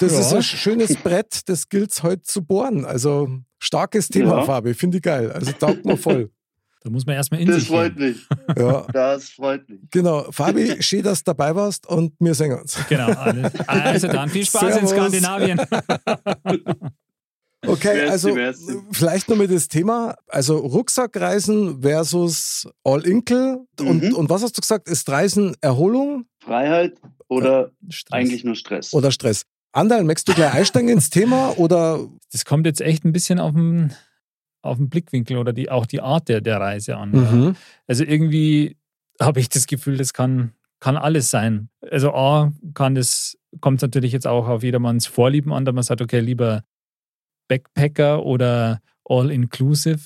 [0.00, 0.20] das Ja.
[0.20, 2.84] ist ein schönes Brett, das gilt heute zu bohren.
[2.84, 3.28] Also
[3.60, 4.44] starkes Thema, Ja.
[4.44, 5.30] Fabi, finde ich geil.
[5.30, 6.30] Also taugt mir voll.
[6.84, 8.08] Da muss man erstmal in Das sich freut gehen.
[8.48, 8.56] mich.
[8.58, 8.86] Ja.
[8.92, 9.80] Das freut mich.
[9.90, 10.26] Genau.
[10.32, 12.76] Fabi, schön, dass du dabei warst und wir sehen uns.
[12.88, 13.52] Genau, alles.
[13.68, 14.90] Also dann viel Spaß in Servus.
[14.90, 15.60] Skandinavien.
[17.64, 18.76] Okay, Merci, also merci.
[18.90, 24.14] vielleicht noch mit das Thema, also Rucksackreisen versus All-Inkle und, Mhm.
[24.16, 26.94] und was hast du gesagt, ist Reisen Erholung Freiheit
[27.28, 28.12] oder Stress.
[28.18, 28.92] eigentlich nur Stress?
[28.92, 29.44] oder Stress?
[29.70, 32.00] Andal, möchtest du gleich einsteigen ins Thema oder
[32.32, 33.92] Das kommt jetzt echt ein bisschen auf den,
[34.62, 37.10] auf den Blickwinkel oder die, auch die Art der, der Reise an.
[37.10, 37.56] Mhm.
[37.86, 38.76] Also irgendwie
[39.20, 41.68] habe ich das Gefühl, das kann, kann alles sein.
[41.90, 45.82] Also A, kann das, kommt es natürlich jetzt auch auf jedermanns Vorlieben an, da man
[45.82, 46.62] sagt, okay, lieber
[47.48, 50.00] Backpacker oder All-Inclusive.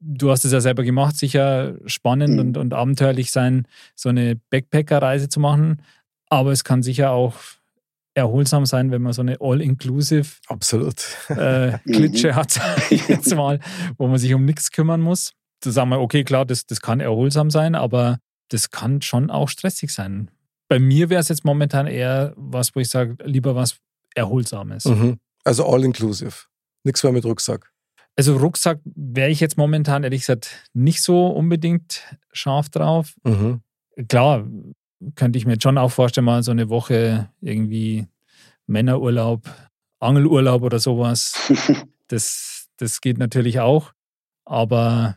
[0.00, 2.40] Du hast es ja selber gemacht, sicher spannend Mhm.
[2.40, 5.82] und, und abenteuerlich sein, so eine Backpacker-Reise zu machen.
[6.28, 7.36] Aber es kann sicher auch
[8.14, 11.04] erholsam sein, wenn man so eine All-Inclusive absolut.
[11.28, 13.60] äh, Klitsche hat, sag ich jetzt mal,
[13.98, 15.32] wo man sich um nichts kümmern muss.
[15.60, 18.18] Da sagen wir, okay, klar, das, das kann erholsam sein, aber
[18.50, 20.30] das kann schon auch stressig sein.
[20.68, 23.78] Bei mir wäre es jetzt momentan eher was, wo ich sage, lieber was
[24.14, 24.84] Erholsames.
[24.84, 25.18] Mhm.
[25.42, 26.34] Also all-inclusive.
[26.84, 27.70] Nichts mehr mit Rucksack.
[28.16, 33.14] Also Rucksack wäre ich jetzt momentan ehrlich gesagt nicht so unbedingt scharf drauf.
[33.24, 33.60] Mhm.
[34.08, 34.46] Klar,
[35.16, 38.06] könnte ich mir jetzt schon auch vorstellen, mal so eine Woche irgendwie
[38.66, 39.42] Männerurlaub,
[40.00, 41.34] Angelurlaub oder sowas.
[42.08, 43.92] Das, das geht natürlich auch.
[44.44, 45.16] Aber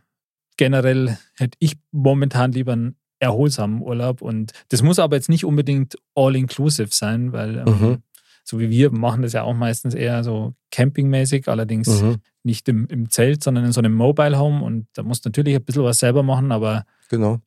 [0.55, 4.21] generell hätte ich momentan lieber einen erholsamen Urlaub.
[4.21, 7.97] Und das muss aber jetzt nicht unbedingt all-inclusive sein, weil ähm, Mhm.
[8.45, 12.15] so wie wir machen das ja auch meistens eher so campingmäßig, allerdings Mhm.
[12.43, 14.63] nicht im, im Zelt, sondern in so einem Mobile Home.
[14.63, 17.41] Und da musst du natürlich ein bisschen was selber machen, aber Genau.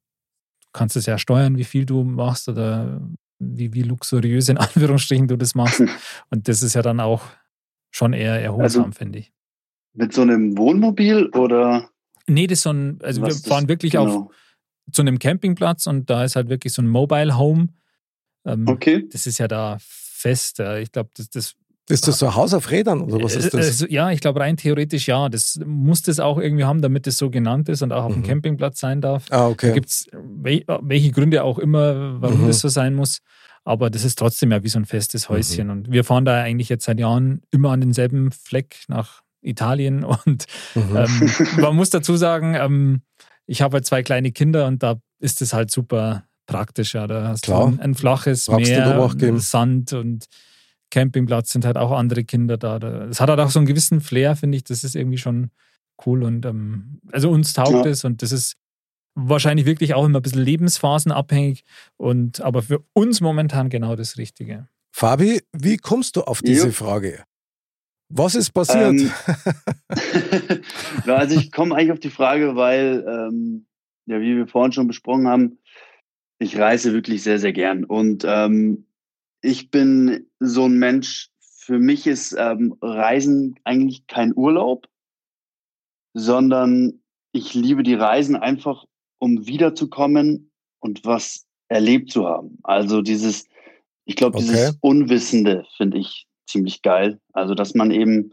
[0.72, 3.00] Du kannst es ja steuern, wie viel du machst oder
[3.38, 5.80] wie, wie luxuriös in Anführungsstrichen du das machst.
[6.30, 7.22] Und das ist ja dann auch
[7.90, 9.32] schon eher erholsam, Also- finde ich.
[9.92, 11.90] Mit so einem Wohnmobil oder?
[12.28, 14.30] Nee, das ist so ein, also wir das- fahren wirklich auf genau.
[14.92, 17.70] zu einem Campingplatz und da ist halt wirklich so ein Mobile Home.
[18.46, 19.08] Ähm, Okay.
[19.10, 20.60] Das ist ja da fest.
[20.60, 21.54] Ich glaube, das, das
[21.88, 23.66] Ist das so ein Haus auf Rädern oder was ist Äh, das?
[23.66, 25.28] Also, ja, ich glaube rein theoretisch ja.
[25.28, 28.22] Das muss das auch irgendwie haben, damit es so genannt ist und auch auf dem
[28.22, 28.26] Mhm.
[28.26, 29.24] Campingplatz sein darf.
[29.30, 29.72] ah, Da okay.
[29.72, 30.06] gibt es
[30.42, 32.46] welche Gründe auch immer, warum Mhm.
[32.48, 33.18] das so sein muss.
[33.64, 35.34] Aber das ist trotzdem ja wie so ein festes Mhm.
[35.34, 35.70] Häuschen.
[35.70, 40.02] Und wir fahren da eigentlich jetzt seit Jahren immer an denselben Fleck nach Italien.
[40.26, 40.96] Und Mhm.
[40.96, 43.02] ähm, man muss dazu sagen, ähm,
[43.46, 46.94] ich habe halt zwei kleine Kinder und da ist es halt super praktisch.
[46.94, 47.06] Ja.
[47.08, 47.62] Da hast Klar.
[47.66, 49.38] du ein, ein flaches Brauchst Meer.
[49.40, 50.26] Sand und
[50.90, 52.78] Campingplatz sind halt auch andere Kinder da.
[53.08, 54.64] Es hat halt auch so einen gewissen Flair, finde ich.
[54.64, 55.50] Das ist irgendwie schon
[56.06, 56.22] cool.
[56.22, 57.90] Und ähm, also uns taugt Ja.
[57.90, 58.54] es und das ist
[59.14, 61.64] wahrscheinlich wirklich auch immer ein bisschen lebensphasenabhängig.
[61.96, 64.68] Und aber für uns momentan genau das Richtige.
[64.92, 66.72] Fabi, wie kommst du auf diese Jo.
[66.72, 67.24] Frage?
[68.08, 69.00] Was ist passiert?
[69.00, 69.10] Ähm,
[71.06, 73.66] Ja, also ich komme eigentlich auf die Frage, weil, ähm,
[74.06, 75.58] ja, wie wir vorhin schon besprochen haben,
[76.40, 77.84] ich reise wirklich sehr, sehr gern.
[77.84, 78.86] Und ähm,
[79.42, 84.88] ich bin so ein Mensch, für mich ist ähm, Reisen eigentlich kein Urlaub,
[86.14, 87.00] sondern
[87.32, 88.86] ich liebe die Reisen einfach,
[89.20, 92.58] um wiederzukommen und was erlebt zu haben.
[92.64, 93.46] Also dieses,
[94.04, 94.46] ich glaube, Okay.
[94.46, 97.20] dieses Unwissende finde ich ziemlich geil.
[97.32, 98.32] Also, dass man eben,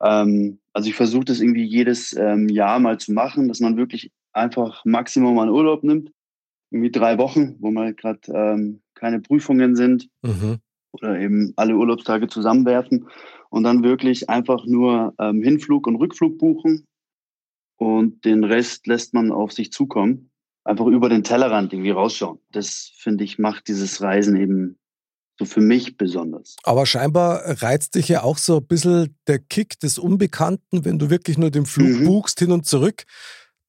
[0.00, 4.12] ähm, also ich versuche das irgendwie jedes ähm, Jahr mal zu machen, dass man wirklich
[4.32, 6.12] einfach Maximum einen Urlaub nimmt.
[6.70, 10.58] Irgendwie drei Wochen, wo mal gerade ähm, keine Prüfungen sind Mhm.
[10.92, 13.08] oder eben alle Urlaubstage zusammenwerfen
[13.50, 16.84] und dann wirklich einfach nur ähm, Hinflug und Rückflug buchen
[17.76, 20.30] und den Rest lässt man auf sich zukommen.
[20.64, 22.38] Einfach über den Tellerrand irgendwie rausschauen.
[22.50, 24.78] Das finde ich macht dieses Reisen eben
[25.38, 26.56] so für mich besonders.
[26.64, 31.10] Aber scheinbar reizt dich ja auch so ein bisschen der Kick des Unbekannten, wenn du
[31.10, 32.04] wirklich nur den Flug Mhm.
[32.04, 33.04] buchst hin und zurück.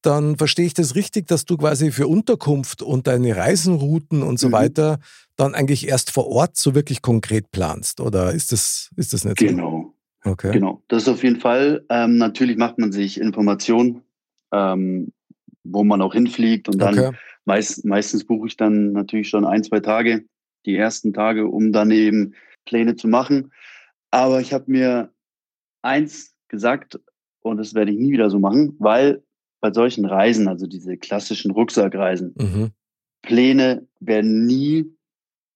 [0.00, 4.48] Dann verstehe ich das richtig, dass du quasi für Unterkunft und deine Reisenrouten und so
[4.48, 4.52] Mhm.
[4.52, 4.98] weiter
[5.36, 8.00] dann eigentlich erst vor Ort so wirklich konkret planst.
[8.00, 9.70] Oder ist das, ist das nicht Genau.
[9.70, 9.97] so?
[10.28, 10.52] Okay.
[10.52, 11.84] Genau, das ist auf jeden Fall.
[11.88, 14.02] Ähm, natürlich macht man sich Informationen,
[14.52, 15.12] ähm,
[15.64, 17.16] wo man auch hinfliegt und dann Okay.
[17.44, 20.24] meist, meistens buche ich dann natürlich schon ein, zwei Tage,
[20.66, 22.34] die ersten Tage, um dann eben
[22.66, 23.52] Pläne zu machen.
[24.10, 25.12] Aber ich habe mir
[25.82, 27.00] eins gesagt
[27.40, 29.22] und das werde ich nie wieder so machen, weil
[29.60, 32.72] bei solchen Reisen, also diese klassischen Rucksackreisen, Mhm.
[33.22, 34.97] Pläne werden nie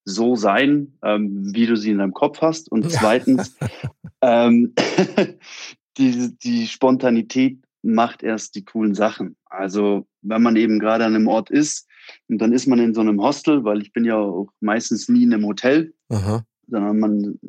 [0.05, 2.71] so sein, ähm, wie du sie in deinem Kopf hast.
[2.71, 3.55] Und zweitens,
[4.21, 4.73] ähm,
[5.97, 9.35] die, die Spontanität macht erst die coolen Sachen.
[9.45, 11.87] Also wenn man eben gerade an einem Ort ist
[12.27, 15.23] und dann ist man in so einem Hostel, weil ich bin ja auch meistens nie
[15.23, 16.45] in einem Hotel, Aha.
[16.67, 17.39] sondern man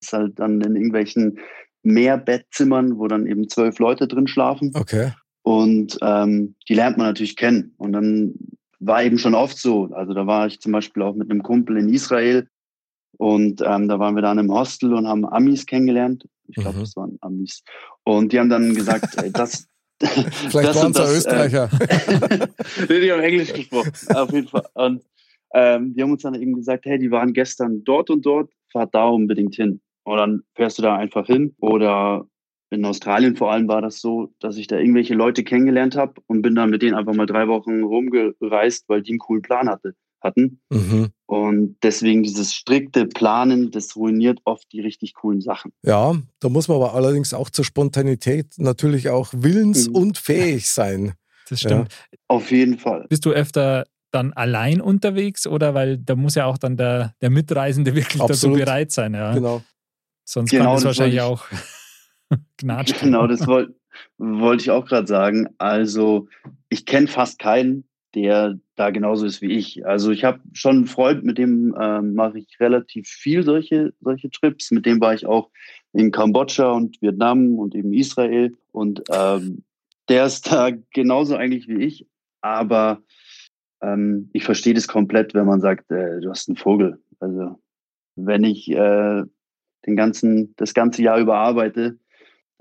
[0.00, 1.38] ist halt dann in irgendwelchen
[1.82, 4.72] Mehrbettzimmern, wo dann eben zwölf Leute drin schlafen.
[4.74, 5.12] Okay.
[5.42, 7.74] Und ähm, die lernt man natürlich kennen.
[7.76, 8.34] Und dann
[8.84, 9.90] war eben schon oft so.
[9.92, 12.48] Also da war ich zum Beispiel auch mit einem Kumpel in Israel
[13.18, 16.26] und ähm, da waren wir dann im Hostel und haben Amis kennengelernt.
[16.48, 16.80] Ich glaube, mhm.
[16.80, 17.62] das waren Amis.
[18.04, 19.68] Und die haben dann gesagt, ey, das.
[20.00, 21.70] Vielleicht waren es ja Österreicher.
[22.88, 24.66] Äh, die haben Englisch gesprochen, auf jeden Fall.
[24.74, 25.02] Und
[25.54, 28.86] ähm, die haben uns dann eben gesagt, hey, die waren gestern dort und dort, fahr
[28.86, 29.80] da unbedingt hin.
[30.04, 31.54] Und dann fährst du da einfach hin.
[31.60, 32.26] Oder
[32.72, 36.42] in Australien vor allem war das so, dass ich da irgendwelche Leute kennengelernt habe und
[36.42, 39.94] bin dann mit denen einfach mal drei Wochen rumgereist, weil die einen coolen Plan hatte,
[40.20, 40.60] hatten.
[40.70, 41.10] Mhm.
[41.26, 45.72] Und deswegen dieses strikte Planen, das ruiniert oft die richtig coolen Sachen.
[45.82, 49.96] Ja, da muss man aber allerdings auch zur Spontanität natürlich auch willens- mhm.
[49.96, 51.12] und fähig sein.
[51.48, 51.92] Das stimmt.
[51.92, 52.18] Ja.
[52.28, 53.06] Auf jeden Fall.
[53.08, 57.30] Bist du öfter dann allein unterwegs oder weil da muss ja auch dann der, der
[57.30, 58.58] Mitreisende wirklich Absolut.
[58.58, 59.14] dazu bereit sein.
[59.14, 59.34] Ja.
[59.34, 59.62] Genau.
[60.24, 61.44] Sonst genau, kann es wahrscheinlich ich, auch
[62.62, 62.98] gnatschen.
[63.02, 63.74] Genau, das wollte
[64.18, 65.48] wollt ich auch gerade sagen.
[65.58, 66.28] Also
[66.68, 69.86] ich kenne fast keinen, der da genauso ist wie ich.
[69.86, 74.30] Also ich habe schon einen Freund, mit dem ähm, mache ich relativ viel solche, solche
[74.30, 74.70] Trips.
[74.70, 75.50] Mit dem war ich auch
[75.92, 78.54] in Kambodscha und Vietnam und eben Israel.
[78.72, 79.64] Und ähm,
[80.08, 82.06] der ist da genauso eigentlich wie ich.
[82.40, 83.02] Aber
[83.82, 86.98] ähm, ich verstehe das komplett, wenn man sagt, äh, du hast einen Vogel.
[87.20, 87.58] Also
[88.16, 89.22] wenn ich äh,
[89.86, 91.98] den ganzen, das ganze Jahr über arbeite,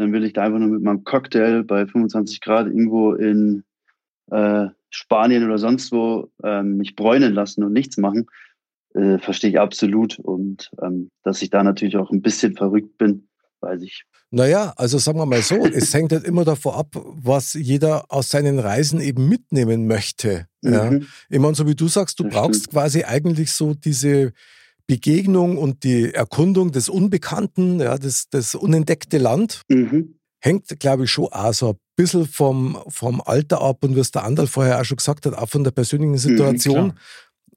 [0.02, 3.64] dann will ich da einfach nur mit meinem Cocktail bei 25 Grad irgendwo in
[4.32, 8.28] äh, Spanien oder sonst wo ähm, mich bräunen lassen und nichts machen,
[8.94, 10.20] äh, verstehe ich absolut.
[10.20, 13.28] Und ähm, dass ich da natürlich auch ein bisschen verrückt bin,
[13.62, 14.04] weiß ich.
[14.32, 18.30] Naja, also sagen wir mal so, es hängt halt immer davon ab, was jeder aus
[18.30, 20.48] seinen Reisen eben mitnehmen möchte.
[20.62, 20.90] Ja.
[20.90, 21.08] Mhm.
[21.30, 22.74] Ich meine, so wie du sagst, du das brauchst stimmt.
[22.74, 24.34] quasi eigentlich so diese
[24.92, 29.62] Begegnung und die Erkundung des Unbekannten, ja, das, das unentdeckte Land.
[29.70, 30.16] Mhm.
[30.42, 34.26] Hängt, glaube ich, schon auch so ein bisschen vom, vom Alter ab und was der
[34.26, 36.88] Andal vorher auch schon gesagt hat, auch von der persönlichen mhm, Situation.
[36.88, 36.94] Mhm,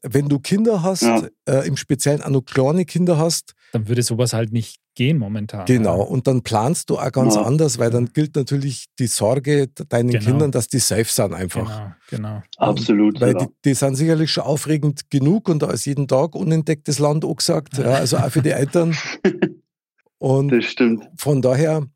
[0.03, 1.27] Wenn du Kinder hast, ja.
[1.49, 5.67] äh, im Speziellen auch noch kleine Kinder hast, dann würde sowas halt nicht gehen momentan.
[5.67, 7.43] Genau, und dann planst du auch ganz ja.
[7.43, 10.25] anders, weil dann gilt natürlich die Sorge deinen genau.
[10.25, 11.95] Kindern, dass die safe sind einfach.
[12.11, 12.43] Genau, genau.
[12.57, 13.21] Absolut.
[13.21, 17.25] Weil die, die, sind sicherlich schon aufregend genug und da ist jeden Tag unentdecktes Land
[17.25, 18.97] auch gesagt, ja, also auch für die Eltern.
[20.19, 21.07] Und das stimmt.
[21.19, 21.87] Von daher,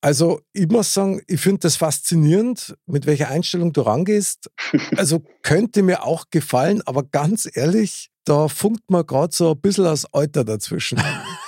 [0.00, 4.50] also ich muss sagen, ich finde das faszinierend, mit welcher Einstellung du rangehst.
[4.96, 9.84] Also könnte mir auch gefallen, aber ganz ehrlich, da funkt man gerade so ein bisschen
[9.84, 11.00] das Alter dazwischen.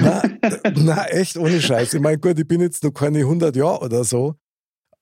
[0.00, 0.22] na,
[0.74, 1.94] na, echt ohne Scheiß.
[1.94, 4.36] Ich meine, gut, ich bin jetzt noch keine 100 Jahre oder so,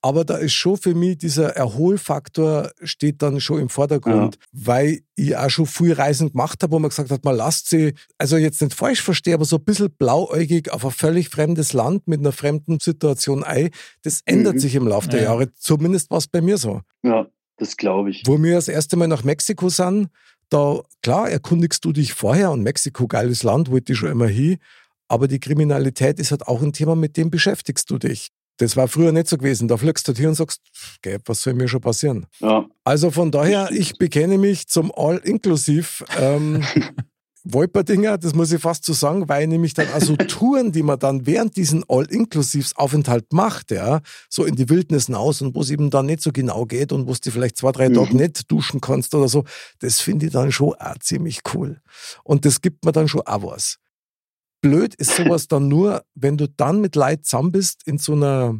[0.00, 4.40] aber da ist schon für mich dieser Erholfaktor steht dann schon im Vordergrund, ja.
[4.52, 7.94] weil ich auch schon viel Reisen gemacht habe, wo man gesagt hat, man lasst sie,
[8.16, 12.06] also jetzt nicht falsch verstehen, aber so ein bisschen blauäugig auf ein völlig fremdes Land
[12.06, 13.70] mit einer fremden Situation ein.
[14.02, 14.58] Das ändert mhm.
[14.60, 15.30] sich im Laufe der ja.
[15.30, 15.52] Jahre.
[15.54, 16.82] Zumindest war es bei mir so.
[17.02, 18.22] Ja, das glaube ich.
[18.24, 20.10] Wo wir das erste Mal nach Mexiko sind,
[20.50, 24.58] da, klar, erkundigst du dich vorher und Mexiko, geiles Land, wollte ich schon immer hin.
[25.08, 28.28] Aber die Kriminalität ist halt auch ein Thema, mit dem beschäftigst du dich.
[28.58, 29.68] Das war früher nicht so gewesen.
[29.68, 30.60] Da fliegst du hier und sagst,
[30.98, 32.26] okay, was soll mir schon passieren?
[32.40, 32.66] Ja.
[32.84, 36.04] Also von daher, ich bekenne mich zum All-Inklusiv.
[36.18, 36.62] Ähm,
[37.50, 41.26] Wolperdinger, das muss ich fast so sagen, weil nämlich dann also Touren, die man dann
[41.26, 46.06] während diesen All-Inklusivs-Aufenthalt macht, ja, so in die Wildnis hinaus und wo es eben dann
[46.06, 47.94] nicht so genau geht und wo du vielleicht zwei, drei mhm.
[47.94, 49.44] Tage nicht duschen kannst oder so,
[49.78, 51.80] das finde ich dann schon auch ziemlich cool.
[52.22, 53.78] Und das gibt mir dann schon auch was.
[54.60, 58.58] Blöd ist sowas dann nur, wenn du dann mit Leid zusammen bist in so einer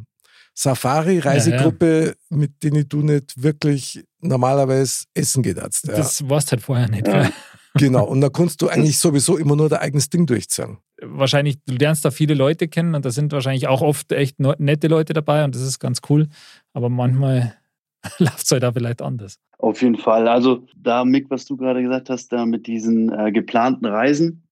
[0.54, 2.36] Safari-Reisegruppe, ja, ja.
[2.36, 5.56] mit denen du nicht wirklich normalerweise essen geht.
[5.56, 5.68] Ja.
[5.84, 7.06] Das warst halt vorher nicht.
[7.74, 10.78] Genau, und da kannst du eigentlich sowieso immer nur dein eigenes Ding durchziehen.
[11.00, 14.88] Wahrscheinlich, du lernst da viele Leute kennen und da sind wahrscheinlich auch oft echt nette
[14.88, 16.28] Leute dabei und das ist ganz cool.
[16.72, 17.54] Aber manchmal
[18.18, 19.38] läuft es halt auch vielleicht anders.
[19.58, 20.28] Auf jeden Fall.
[20.28, 24.44] Also da, Mick, was du gerade gesagt hast, da mit diesen äh, geplanten Reisen,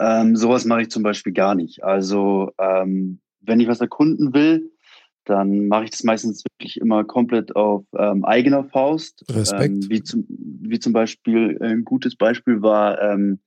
[0.00, 1.84] ähm, sowas mache ich zum Beispiel gar nicht.
[1.84, 4.70] Also ähm, wenn ich was erkunden will,
[5.28, 9.24] dann mache ich das meistens wirklich immer komplett auf ähm, eigener Faust.
[9.30, 9.84] Respekt.
[9.84, 13.40] Ähm, wie, zum, wie zum Beispiel, ein gutes Beispiel war ähm,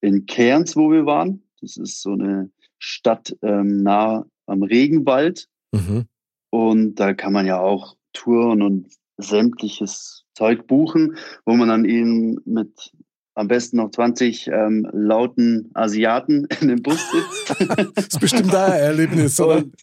[0.00, 1.42] in Cairns, wo wir waren.
[1.60, 5.48] Das ist so eine Stadt ähm, nah am Regenwald.
[5.72, 6.04] Mhm.
[6.50, 11.16] Und da kann man ja auch Touren und sämtliches Zeug buchen,
[11.46, 12.92] wo man dann eben mit
[13.34, 17.70] am besten noch 20 ähm, lauten Asiaten in dem Bus sitzt.
[17.96, 19.58] das ist bestimmt da ein Erlebnis, oder?
[19.58, 19.74] Und,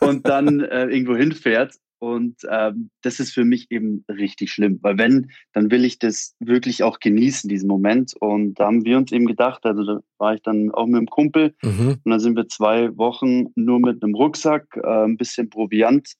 [0.00, 1.74] und dann äh, irgendwo hinfährt.
[1.98, 6.34] Und ähm, das ist für mich eben richtig schlimm, weil wenn, dann will ich das
[6.40, 8.12] wirklich auch genießen, diesen Moment.
[8.20, 11.06] Und da haben wir uns eben gedacht, also da war ich dann auch mit einem
[11.06, 11.96] Kumpel mhm.
[12.04, 16.12] und dann sind wir zwei Wochen nur mit einem Rucksack, äh, ein bisschen Proviant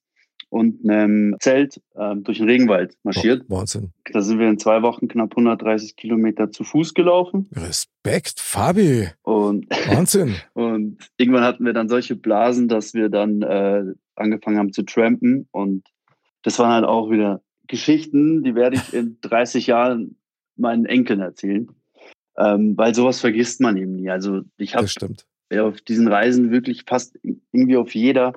[0.48, 3.44] und einem Zelt ähm, durch den Regenwald marschiert.
[3.48, 3.92] Oh, Wahnsinn.
[4.12, 7.48] Da sind wir in zwei Wochen knapp 130 Kilometer zu Fuß gelaufen.
[7.54, 9.08] Respekt, Fabi.
[9.22, 10.36] Und, Wahnsinn.
[10.54, 15.48] und irgendwann hatten wir dann solche Blasen, dass wir dann äh, angefangen haben zu trampen.
[15.50, 15.84] Und
[16.42, 20.16] das waren halt auch wieder Geschichten, die werde ich in 30 Jahren
[20.56, 21.68] meinen Enkeln erzählen.
[22.38, 24.10] Ähm, weil sowas vergisst man eben nie.
[24.10, 24.86] Also ich habe
[25.58, 27.18] auf diesen Reisen wirklich fast
[27.52, 28.34] irgendwie auf jeder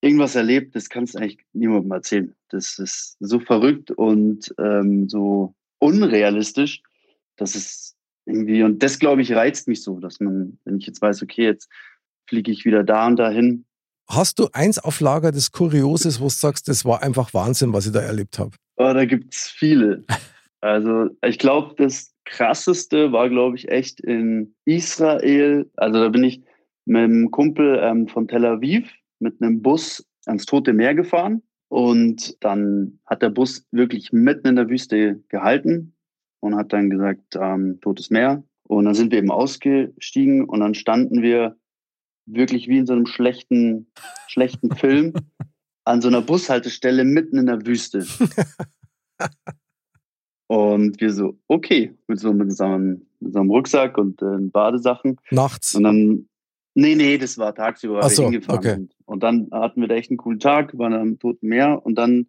[0.00, 2.34] irgendwas erlebt, das kannst du eigentlich niemandem erzählen.
[2.48, 6.82] Das ist so verrückt und ähm, so unrealistisch,
[7.36, 11.02] dass es irgendwie, und das glaube ich reizt mich so, dass man, wenn ich jetzt
[11.02, 11.68] weiß, okay, jetzt
[12.28, 13.64] fliege ich wieder da und dahin.
[14.08, 17.86] Hast du eins auf Lager des Kurioses, wo du sagst, das war einfach Wahnsinn, was
[17.86, 18.56] ich da erlebt habe?
[18.76, 20.04] Oh, da gibt's viele.
[20.62, 25.70] Also ich glaube, das krasseste war, glaube ich, echt in Israel.
[25.76, 26.42] Also da bin ich
[26.84, 31.42] mit einem Kumpel ähm, von Tel Aviv mit einem Bus ans Tote Meer gefahren.
[31.68, 35.94] Und dann hat der Bus wirklich mitten in der Wüste gehalten
[36.40, 38.42] und hat dann gesagt, ähm, Totes Meer.
[38.64, 41.56] Und dann sind wir eben ausgestiegen und dann standen wir
[42.26, 43.86] wirklich wie in so einem schlechten,
[44.26, 45.12] schlechten Film
[45.84, 48.06] an so einer Bushaltestelle mitten in der Wüste.
[50.50, 54.36] Und wir so, okay, mit so, mit so, einem, mit so einem Rucksack und äh,
[54.40, 55.16] Badesachen.
[55.30, 55.76] Nachts.
[55.76, 56.28] Und dann,
[56.74, 58.70] nee, nee, das war tagsüber, weil so, wir hingefahren okay.
[58.70, 58.96] sind.
[59.10, 62.28] Und dann hatten wir da echt einen coolen Tag, waren am Toten Meer und dann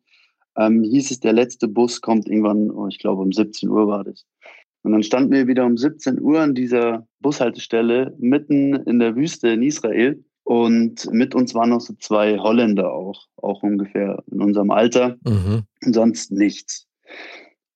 [0.58, 4.04] ähm, hieß es, der letzte Bus kommt irgendwann, oh, ich glaube um 17 Uhr war
[4.04, 4.26] das.
[4.82, 9.50] Und dann standen wir wieder um 17 Uhr an dieser Bushaltestelle mitten in der Wüste
[9.50, 10.26] in Israel.
[10.44, 15.62] Und mit uns waren noch so zwei Holländer auch, auch ungefähr in unserem Alter Mhm.
[15.86, 16.88] und sonst nichts.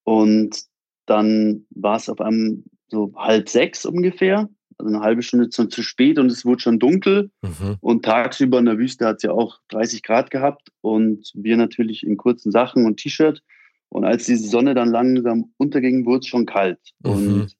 [0.03, 0.63] Und
[1.05, 6.19] dann war es auf einmal so halb sechs ungefähr, eine halbe Stunde zu, zu spät
[6.19, 7.31] und es wurde schon dunkel.
[7.41, 7.77] Mhm.
[7.81, 12.05] Und tagsüber in der Wüste hat es ja auch 30 Grad gehabt und wir natürlich
[12.05, 13.41] in kurzen Sachen und T-Shirt.
[13.89, 16.79] Und als diese Sonne dann langsam unterging, wurde es schon kalt.
[17.03, 17.11] Mhm.
[17.11, 17.57] Und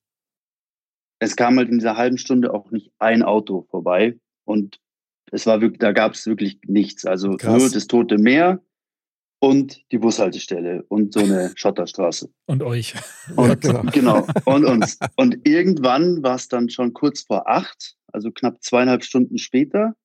[1.20, 4.18] es kam halt in dieser halben Stunde auch nicht ein Auto vorbei.
[4.44, 4.80] Und
[5.32, 7.06] es war wirklich, da gab es wirklich nichts.
[7.06, 7.62] Also Krass.
[7.62, 8.62] nur das Tote Meer
[9.46, 12.32] und die Bushaltestelle und so eine Schotterstraße.
[12.48, 12.96] Und euch.
[13.36, 13.84] Und, Ja, genau.
[13.92, 14.28] genau.
[14.46, 14.98] Und uns.
[15.18, 19.96] Und irgendwann war es dann schon kurz vor acht, also knapp zweieinhalb Stunden später.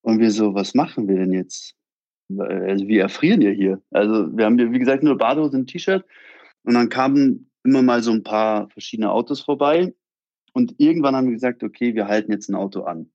[0.00, 1.74] Und wir so, was machen wir denn jetzt?
[2.38, 3.82] Also wir erfrieren ja hier.
[3.90, 6.06] Also wir haben ja, wie gesagt, nur Badehose und T-Shirt.
[6.62, 9.92] Und dann kamen immer mal so ein paar verschiedene Autos vorbei.
[10.54, 13.10] Und irgendwann haben wir gesagt, okay, wir halten jetzt ein Auto an.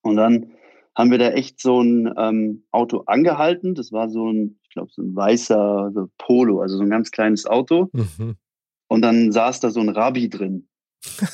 [0.00, 0.52] Und dann
[0.98, 3.74] haben wir da echt so ein ähm, Auto angehalten.
[3.76, 7.12] Das war so ein, ich glaube, so ein weißer so Polo, also so ein ganz
[7.12, 7.88] kleines Auto.
[7.92, 8.34] Mhm.
[8.88, 10.68] Und dann saß da so ein Rabbi drin.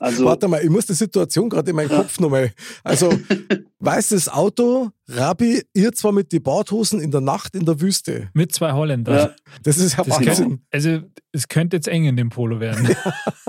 [0.00, 1.98] Also, Warte mal, ich muss die Situation gerade in meinen Ja.
[1.98, 2.52] Kopf nochmal.
[2.84, 3.08] Also,
[3.78, 8.28] weißes Auto, Rabbi, ihr zwar mit die Badhosen in der Nacht in der Wüste.
[8.34, 9.14] Mit zwei Holländern.
[9.16, 10.48] ja, Das ist ja Das Wahnsinn.
[10.48, 11.00] könnte, also,
[11.32, 12.88] es könnte jetzt eng in dem Polo werden.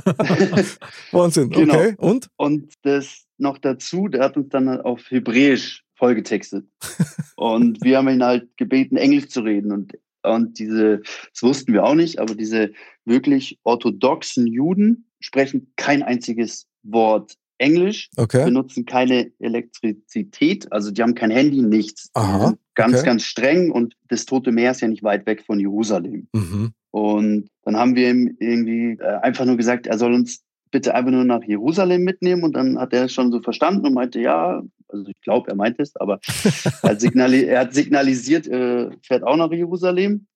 [1.12, 1.50] Wahnsinn.
[1.50, 1.74] Genau.
[1.76, 1.96] Okay.
[1.98, 2.28] Und?
[2.38, 6.66] und das noch dazu, der hat uns dann auf Hebräisch vollgetextet.
[7.36, 9.72] und wir haben ihn halt gebeten, Englisch zu reden.
[9.72, 11.02] Und, und diese,
[11.34, 12.72] das wussten wir auch nicht, aber diese
[13.06, 18.46] wirklich orthodoxen Juden sprechen kein einziges Wort Englisch, Okay.
[18.46, 22.10] benutzen keine Elektrizität, also die haben kein Handy, nichts.
[22.14, 23.06] Aha, ganz, okay.
[23.06, 26.28] ganz streng und das Tote Meer ist ja nicht weit weg von Jerusalem.
[26.34, 26.74] Mhm.
[26.92, 30.44] Und dann haben wir ihm irgendwie äh, einfach nur gesagt, er soll uns
[30.78, 32.44] bitte einfach nur nach Jerusalem mitnehmen.
[32.44, 35.56] Und dann hat er es schon so verstanden und meinte, ja, also ich glaube, er
[35.56, 36.20] meint es, aber
[36.84, 40.28] er hat, signali er hat signalisiert, äh, fährt auch nach Jerusalem.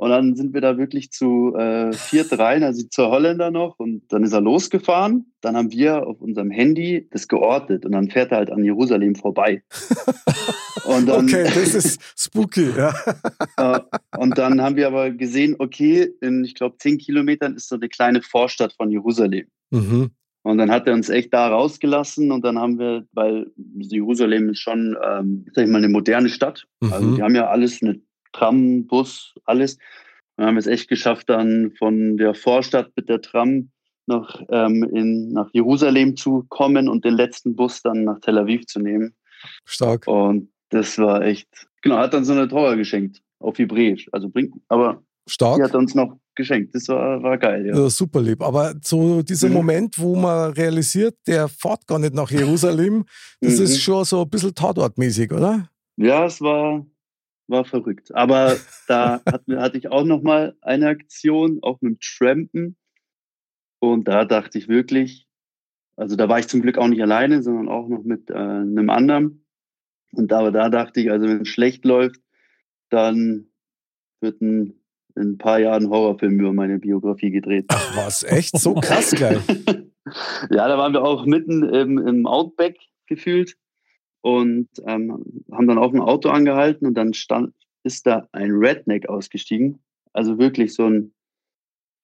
[0.00, 3.78] Und dann sind wir da wirklich zu äh, viert rein, also zur Holländer noch.
[3.78, 5.26] Und dann ist er losgefahren.
[5.42, 7.84] Dann haben wir auf unserem Handy das geortet.
[7.84, 9.62] Und dann fährt er halt an Jerusalem vorbei.
[10.86, 12.70] Und dann, Okay, das ist spooky.
[12.74, 12.94] Ja.
[13.58, 13.80] äh,
[14.18, 17.90] und dann haben wir aber gesehen, okay, in, ich glaube, zehn Kilometern ist so eine
[17.90, 19.46] kleine Vorstadt von Jerusalem.
[19.70, 20.10] Mhm.
[20.42, 24.60] Und dann hat er uns echt da rausgelassen und dann haben wir, weil Jerusalem ist
[24.60, 26.66] schon, ähm, sag ich mal, eine moderne Stadt.
[26.80, 27.16] Also Mhm.
[27.16, 28.00] die haben ja alles, eine
[28.32, 29.78] Tram, Bus, alles.
[30.36, 33.70] Dann haben wir es echt geschafft, dann von der Vorstadt mit der Tram
[34.06, 38.66] nach, ähm, in, nach Jerusalem zu kommen und den letzten Bus dann nach Tel Aviv
[38.66, 39.14] zu nehmen.
[39.64, 40.06] Stark.
[40.06, 41.48] Und das war echt,
[41.82, 44.08] genau, hat dann so eine Trauer geschenkt, auf Hebräisch.
[44.12, 45.62] Also bringt, aber die Stark.
[45.62, 46.74] hat er uns noch geschenkt.
[46.74, 47.76] Das war, war geil, ja.
[47.76, 48.40] Ja, super lieb.
[48.42, 49.54] Aber so dieser Mhm.
[49.54, 53.04] Moment, wo man realisiert, der fährt gar nicht nach Jerusalem,
[53.40, 53.64] das Mhm.
[53.64, 55.68] ist schon so ein bisschen Tatortmäßig, oder?
[55.96, 56.84] Ja, es war,
[57.50, 58.14] war verrückt.
[58.14, 58.56] Aber
[58.88, 62.76] da hatten, hatte ich auch noch mal eine Aktion, auch mit dem Trampen.
[63.80, 65.26] Und da dachte ich wirklich,
[65.96, 68.90] also da war ich zum Glück auch nicht alleine, sondern auch noch mit äh, einem
[68.90, 69.44] anderen.
[70.12, 72.20] Und da, da dachte ich, also wenn es schlecht läuft,
[72.88, 73.50] dann
[74.20, 74.80] wird ein,
[75.16, 77.66] in ein paar Jahren Horrorfilm über meine Biografie gedreht.
[77.68, 78.58] Ach was, echt?
[78.58, 79.40] So krass gleich.
[80.50, 83.56] ja, da waren wir auch mitten im, im Outback gefühlt
[84.22, 89.08] und ähm, haben dann auch ein Auto angehalten und dann stand, ist da ein Redneck
[89.08, 89.78] ausgestiegen.
[90.12, 91.12] Also wirklich so ein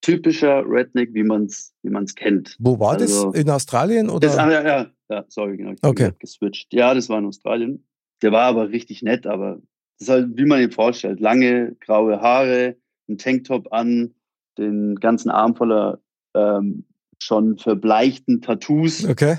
[0.00, 2.56] typischer Redneck, wie man es wie man's kennt.
[2.58, 3.40] Wo war Also- das?
[3.40, 4.20] In Australien oder?
[4.28, 5.72] Das, ah, ja, ja, ja, sorry, genau.
[5.72, 6.12] Ich Okay.
[6.18, 6.72] geswitcht.
[6.72, 7.86] Ja, das war in Australien.
[8.22, 9.60] Der war aber richtig nett, aber
[9.98, 11.20] das ist halt, wie man ihn vorstellt.
[11.20, 12.76] Lange, graue Haare,
[13.08, 14.14] ein Tanktop an,
[14.58, 16.00] den ganzen Arm voller
[16.34, 16.84] ähm,
[17.18, 19.38] schon verbleichten Tattoos okay.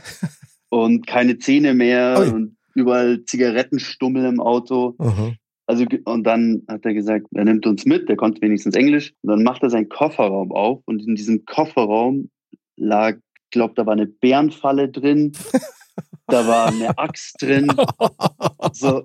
[0.69, 2.29] und keine Zähne mehr Ui.
[2.29, 4.95] und überall Zigarettenstummel im Auto.
[4.99, 5.33] Aha.
[5.65, 9.13] Also, und dann hat er gesagt, er nimmt uns mit, der konnte wenigstens Englisch.
[9.21, 12.29] Und dann macht er seinen Kofferraum auf und in diesem Kofferraum
[12.77, 15.33] lag, ich glaube, da war eine Bärenfalle drin,
[16.27, 17.67] da war eine Axt drin,
[18.71, 19.03] so,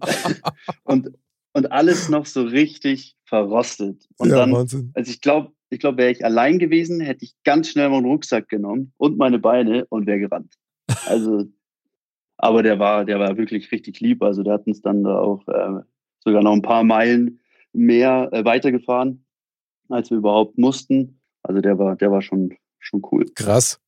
[0.84, 1.10] und,
[1.52, 4.06] und alles noch so richtig verrostet.
[4.18, 4.92] Und ja, dann, Wahnsinn.
[4.94, 8.48] also ich glaube, ich glaube, wäre ich allein gewesen, hätte ich ganz schnell meinen Rucksack
[8.48, 10.54] genommen und meine Beine und wäre gerannt.
[11.06, 11.46] Also,
[12.42, 14.22] aber der war, der war wirklich richtig lieb.
[14.22, 15.80] Also der hat uns dann da auch äh,
[16.20, 17.40] sogar noch ein paar Meilen
[17.72, 19.24] mehr äh, weitergefahren,
[19.88, 21.20] als wir überhaupt mussten.
[21.42, 23.24] Also der war, der war schon, schon cool.
[23.34, 23.80] Krass.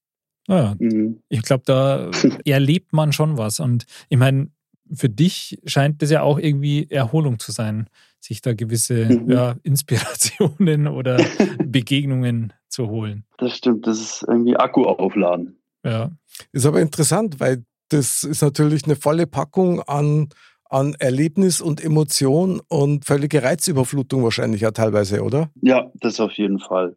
[0.48, 1.20] Ja, Mhm.
[1.28, 2.10] ich glaube, da
[2.46, 3.60] erlebt man schon was.
[3.60, 4.50] Und ich meine,
[4.92, 7.88] für dich scheint das ja auch irgendwie Erholung zu sein,
[8.20, 9.30] sich da gewisse Mhm.
[9.30, 11.16] ja, Inspirationen oder
[11.66, 13.24] Begegnungen zu holen.
[13.38, 15.58] Das stimmt, das ist irgendwie Akku aufladen.
[15.84, 16.10] Ja,
[16.52, 17.64] Ist aber interessant, weil
[17.94, 20.28] das ist natürlich eine volle Packung an,
[20.68, 25.50] an Erlebnis und Emotion und völlige Reizüberflutung wahrscheinlich ja teilweise, oder?
[25.62, 26.96] Ja, das auf jeden Fall.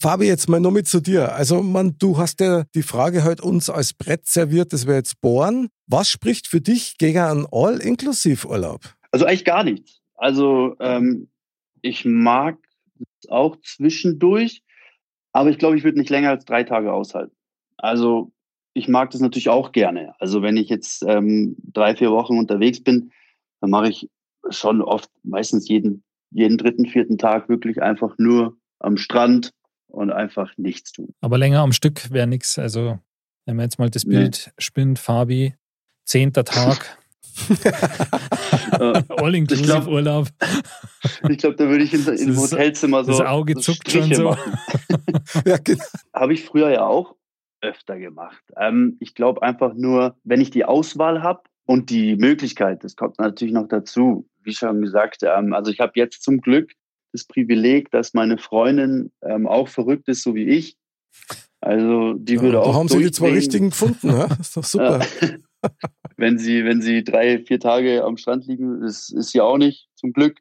[0.00, 1.34] Fabi, jetzt mal nur mit zu dir.
[1.34, 5.22] Also, man, du hast ja die Frage heute uns als Brett serviert, das wäre jetzt
[5.22, 5.68] Bohren.
[5.86, 8.80] Was spricht für dich gegen einen All-Inklusiv-Urlaub?
[9.10, 10.02] Also eigentlich gar nichts.
[10.16, 11.28] Also ähm,
[11.80, 12.58] ich mag
[13.22, 14.62] es auch zwischendurch,
[15.32, 17.34] aber ich glaube, ich würde nicht länger als drei Tage aushalten.
[17.78, 18.32] Also
[18.76, 20.14] ich mag das natürlich auch gerne.
[20.18, 23.10] Also wenn ich jetzt ähm, drei, vier Wochen unterwegs bin,
[23.60, 24.10] dann mache ich
[24.50, 29.50] schon oft, meistens jeden, jeden dritten, vierten Tag wirklich einfach nur am Strand
[29.88, 31.14] und einfach nichts tun.
[31.22, 32.58] aber länger am Stück wäre nichts.
[32.58, 32.98] Also,
[33.46, 34.16] wenn man jetzt mal das Nee.
[34.16, 35.54] Bild spinnt, Fabi,
[36.04, 36.98] zehnter Tag,
[38.72, 40.28] Äh, All-Inclusive-Urlaub.
[41.28, 44.16] ich glaube, da würde ich in, im Hotelzimmer so, das Auge so zuckt schon Striche
[44.16, 44.24] so.
[44.30, 44.58] machen.
[45.46, 45.84] ja, genau.
[46.12, 47.15] habe ich früher ja auch
[47.60, 48.42] öfter gemacht.
[48.56, 53.18] Ähm, ich glaube einfach nur, wenn ich die Auswahl habe und die Möglichkeit, das kommt
[53.18, 56.72] natürlich noch dazu, wie schon gesagt, ähm, also ich habe jetzt zum Glück
[57.12, 60.76] das Privileg, dass meine Freundin ähm, auch verrückt ist, so wie ich.
[61.60, 64.08] Also die würde da auch haben sie die zwei richtigen gefunden.
[64.08, 64.28] Ja?
[64.28, 65.00] Das ist doch super.
[65.20, 65.70] Ja.
[66.16, 69.88] wenn sie wenn sie drei vier Tage am Strand liegen, das ist sie auch nicht
[69.94, 70.38] zum Glück.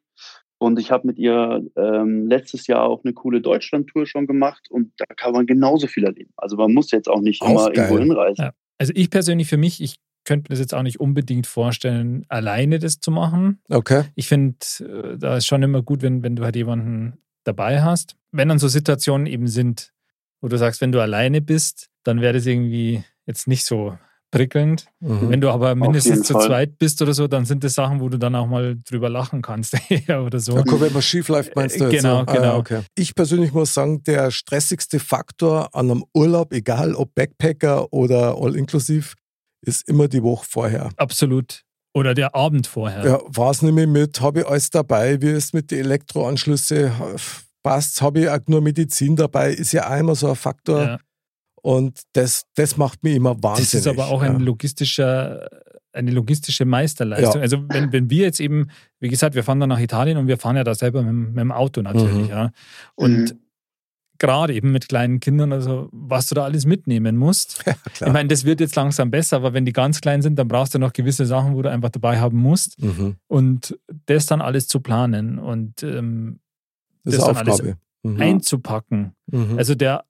[0.66, 4.94] Und ich habe mit ihr ähm, letztes Jahr auch eine coole Deutschland-Tour schon gemacht und
[4.98, 6.32] da kann man genauso viel erleben.
[6.38, 7.86] Also man muss jetzt auch nicht Auch immer geil.
[7.86, 8.46] irgendwo hinreisen.
[8.46, 8.52] Ja.
[8.80, 12.80] Also ich persönlich für mich, ich könnte mir das jetzt auch nicht unbedingt vorstellen, alleine
[12.80, 13.62] das zu machen.
[13.70, 14.06] Okay.
[14.16, 18.16] Ich finde, äh, da ist schon immer gut, wenn, wenn du halt jemanden dabei hast.
[18.32, 19.94] Wenn dann so Situationen eben sind,
[20.42, 24.00] wo du sagst, wenn du alleine bist, dann wäre das irgendwie jetzt nicht so
[24.36, 24.88] prickelnd.
[25.00, 25.30] Mhm.
[25.30, 26.48] Wenn du aber mindestens zu Fall.
[26.48, 29.42] zweit bist oder so, dann sind das Sachen, wo du dann auch mal drüber lachen
[29.42, 29.78] kannst
[30.10, 30.58] oder so.
[30.58, 32.02] Ja, wenn was schief läuft, meinst du jetzt?
[32.02, 32.26] genau, so?
[32.28, 32.44] Ah, genau.
[32.44, 32.82] Ja, okay.
[32.96, 39.16] Ich persönlich muss sagen, der stressigste Faktor an einem Urlaub, egal ob Backpacker oder All-Inklusiv,
[39.62, 40.90] ist immer die Woche vorher.
[40.98, 41.62] Absolut.
[41.94, 43.06] Oder der Abend vorher.
[43.06, 46.92] Ja, war es nämlich mit, habe ich alles dabei, wie ist mit den Elektroanschlüsse,
[47.64, 50.82] passt, habe ich auch nur Medizin dabei, ist ja immer so ein Faktor.
[50.82, 51.00] Ja.
[51.66, 53.72] Und das, das macht mich immer wahnsinnig.
[53.72, 54.38] Das ist aber auch ein ja.
[54.40, 55.50] logistischer,
[55.94, 57.36] eine logistische Meisterleistung.
[57.38, 57.42] Ja.
[57.42, 58.68] Also wenn, wenn wir jetzt eben,
[59.00, 61.28] wie gesagt, wir fahren dann nach Italien und wir fahren ja da selber mit, dem-
[61.34, 62.30] mit dem Auto natürlich, Mhm.
[62.30, 62.52] ja.
[62.94, 63.40] Und Mhm.
[64.20, 67.64] gerade eben mit kleinen Kindern, also was du da alles mitnehmen musst.
[68.06, 70.76] Ich meine, das wird jetzt langsam besser, aber wenn die ganz klein sind, dann brauchst
[70.76, 72.80] du noch gewisse Sachen, wo du einfach dabei haben musst.
[72.80, 73.16] mhm.
[73.28, 76.40] Und das dann alles zu planen und ähm,
[77.04, 77.64] Das das dann alles.
[78.04, 78.22] Mhm.
[78.22, 79.14] einzupacken.
[79.32, 79.58] Mhm.
[79.58, 80.04] Also der,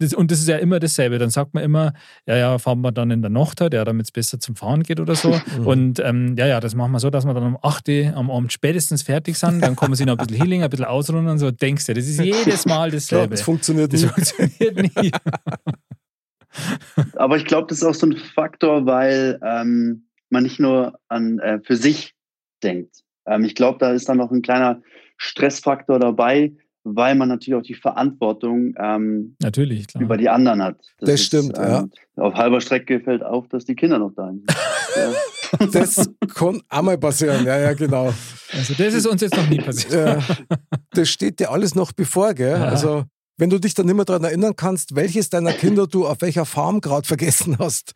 [0.00, 1.18] das, und das ist ja immer dasselbe.
[1.18, 1.92] Dann sagt man immer,
[2.26, 4.82] ja, ja, fahren wir dann in der Nacht, halt, ja, damit es besser zum Fahren
[4.82, 5.38] geht oder so.
[5.50, 5.66] Mhm.
[5.66, 8.30] Und ähm, ja, ja, das machen wir so, dass wir dann um 8 Uhr am
[8.30, 9.62] Abend spätestens fertig sind.
[9.62, 11.50] Dann kommen sie noch ein bisschen Healing, ein bisschen ausruhen und so.
[11.50, 13.30] Denkst du, das ist jedes Mal dasselbe.
[13.30, 14.12] das funktioniert Das nicht.
[14.12, 15.10] funktioniert nie.
[17.16, 21.38] Aber ich glaube, das ist auch so ein Faktor, weil ähm, man nicht nur an
[21.38, 22.14] äh, für sich
[22.62, 23.02] denkt.
[23.26, 24.82] Ähm, ich glaube, da ist dann noch ein kleiner
[25.16, 26.52] Stressfaktor dabei,
[26.84, 30.02] weil man natürlich auch die Verantwortung ähm, Natürlich, klar.
[30.02, 30.76] über die anderen hat.
[30.98, 31.86] Das stimmt, ja.
[32.16, 34.50] Auf halber Strecke fällt auf, dass die Kinder noch da sind.
[34.96, 35.12] ja.
[35.72, 38.14] Das kann auch mal passieren, ja, ja, genau.
[38.52, 39.92] Also das ist uns jetzt noch nie passiert.
[39.92, 40.18] Ja,
[40.92, 42.52] das steht dir alles noch bevor, gell?
[42.52, 42.66] Ja.
[42.66, 43.02] Also
[43.40, 46.44] wenn du dich dann nicht mehr daran erinnern kannst, welches deiner Kinder du auf welcher
[46.44, 47.94] Farm gerade vergessen hast,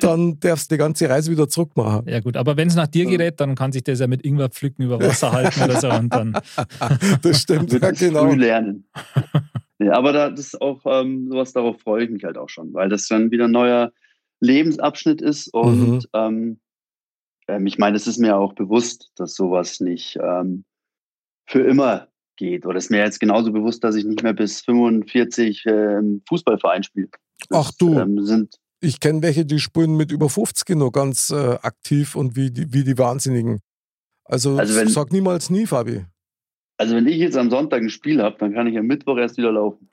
[0.00, 2.08] dann darfst du die ganze Reise wieder zurückmachen.
[2.08, 4.48] Ja gut, aber wenn es nach dir gerät, dann kann sich das ja mit Ingwer
[4.48, 6.32] pflücken über Wasser halten oder so und dann
[7.22, 8.28] Das stimmt, ja, genau.
[8.30, 8.88] früh lernen.
[9.78, 12.72] ja, aber da, das ist auch ähm, sowas, darauf freue ich mich halt auch schon,
[12.72, 13.92] weil das dann wieder ein neuer
[14.40, 16.00] Lebensabschnitt ist und Mhm.
[16.14, 16.60] ähm,
[17.48, 20.64] ähm, ich meine, es ist mir auch bewusst, dass sowas nicht ähm,
[21.46, 22.07] für immer
[22.38, 22.64] geht.
[22.64, 26.82] Oder ist mir jetzt genauso bewusst, dass ich nicht mehr bis 45 äh, im Fußballverein
[26.84, 27.08] spiele.
[27.50, 27.98] Ach du.
[27.98, 32.34] Ähm, sind, Ich kenne welche, die spielen mit über 50 noch ganz äh, aktiv und
[32.36, 33.60] wie die, wie die Wahnsinnigen.
[34.24, 36.06] Also, Also wenn- sag niemals nie, Fabi.
[36.78, 39.36] also wenn ich jetzt am Sonntag ein Spiel habe, dann kann ich am Mittwoch erst
[39.36, 39.88] wieder laufen.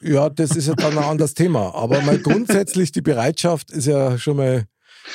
[0.00, 1.74] Ja, das ist ja dann ein anderes Thema.
[1.74, 4.64] Aber mal grundsätzlich die Bereitschaft ist ja schon mal,